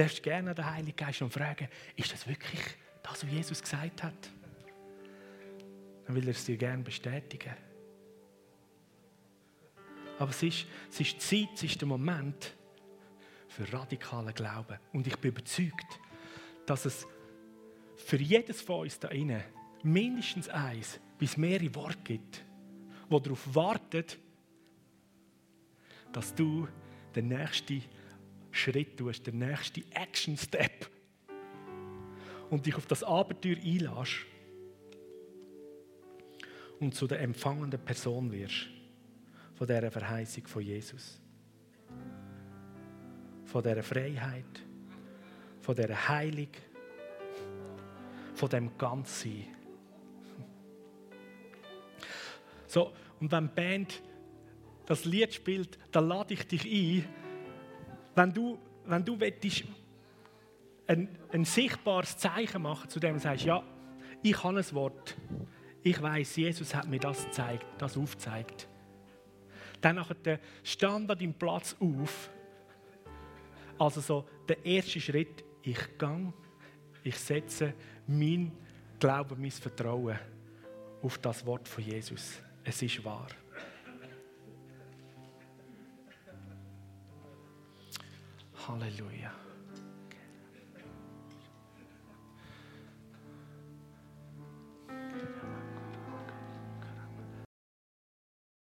darfst 0.00 0.22
gerne 0.22 0.54
den 0.54 0.64
Heiligen 0.64 0.96
Geist 0.96 1.22
und 1.22 1.32
fragen, 1.32 1.68
ist 1.96 2.12
das 2.12 2.26
wirklich 2.26 2.60
das, 3.02 3.24
was 3.24 3.30
Jesus 3.30 3.60
gesagt 3.60 4.02
hat? 4.02 4.30
Dann 6.06 6.16
will 6.16 6.24
er 6.24 6.30
es 6.30 6.44
dir 6.44 6.56
gerne 6.56 6.82
bestätigen. 6.82 7.54
Aber 10.18 10.30
es 10.30 10.42
ist, 10.42 10.66
es 10.90 11.00
ist 11.00 11.20
Zeit, 11.20 11.48
es 11.54 11.62
ist 11.64 11.80
der 11.80 11.88
Moment 11.88 12.54
für 13.48 13.70
radikalen 13.72 14.34
Glauben. 14.34 14.78
Und 14.92 15.06
ich 15.06 15.16
bin 15.16 15.30
überzeugt, 15.30 16.00
dass 16.66 16.84
es 16.84 17.06
für 17.96 18.16
jedes 18.16 18.60
von 18.60 18.80
uns 18.80 18.98
da 18.98 19.08
innen 19.08 19.42
mindestens 19.82 20.48
eins 20.48 21.00
bis 21.20 21.36
mehrere 21.36 21.72
Worte 21.74 21.98
gibt, 22.02 22.42
die 23.10 23.22
darauf 23.22 23.54
warten, 23.54 24.04
dass 26.12 26.34
du 26.34 26.66
den 27.14 27.28
nächsten 27.28 27.82
Schritt 28.50 28.96
tust, 28.96 29.26
den 29.26 29.38
nächsten 29.38 29.84
Action 29.92 30.36
Step 30.36 30.90
und 32.48 32.64
dich 32.64 32.74
auf 32.74 32.86
das 32.86 33.04
Abenteuer 33.04 33.56
einlässt 33.56 34.26
und 36.80 36.94
zu 36.94 37.06
der 37.06 37.20
empfangenden 37.20 37.80
Person 37.80 38.32
wirst 38.32 38.68
von 39.54 39.66
dieser 39.66 39.90
Verheißung 39.90 40.46
von 40.46 40.62
Jesus. 40.62 41.20
Von 43.44 43.62
dieser 43.62 43.82
Freiheit, 43.82 44.62
von 45.60 45.76
dieser 45.76 46.08
Heilung, 46.08 46.48
von 48.32 48.48
dem 48.48 48.78
Ganzsein. 48.78 49.59
So, 52.70 52.92
und 53.18 53.32
wenn 53.32 53.48
die 53.48 53.54
Band 53.54 54.02
das 54.86 55.04
Lied 55.04 55.34
spielt, 55.34 55.76
dann 55.90 56.06
lade 56.06 56.34
ich 56.34 56.46
dich 56.46 56.64
ein, 56.64 57.04
wenn 58.14 58.32
du, 58.32 58.58
wenn 58.84 59.04
du 59.04 59.18
willst, 59.18 59.64
ein, 60.86 61.08
ein 61.32 61.44
sichtbares 61.44 62.16
Zeichen 62.16 62.62
machen, 62.62 62.88
zu 62.88 63.00
dem 63.00 63.14
du 63.14 63.20
sagst, 63.20 63.44
ja, 63.44 63.60
ich 64.22 64.44
habe 64.44 64.58
ein 64.58 64.72
Wort. 64.72 65.16
Ich 65.82 66.00
weiß, 66.00 66.36
Jesus 66.36 66.72
hat 66.72 66.86
mir 66.86 67.00
das 67.00 67.24
gezeigt, 67.24 67.66
das 67.78 67.96
aufgezeigt. 67.96 68.68
Dann 69.80 70.04
stand 70.62 71.10
an 71.10 71.18
deinem 71.18 71.34
Platz 71.34 71.74
auf. 71.80 72.30
Also 73.80 74.00
so 74.00 74.28
der 74.48 74.64
erste 74.64 75.00
Schritt, 75.00 75.42
ich 75.62 75.98
gang, 75.98 76.32
ich 77.02 77.18
setze 77.18 77.74
mein 78.06 78.52
Glauben, 79.00 79.40
mein 79.40 79.50
Vertrauen 79.50 80.18
auf 81.02 81.18
das 81.18 81.44
Wort 81.44 81.66
von 81.66 81.82
Jesus. 81.82 82.40
Es 82.64 82.82
ist 82.82 83.04
wahr. 83.04 83.26
Halleluja. 88.68 89.32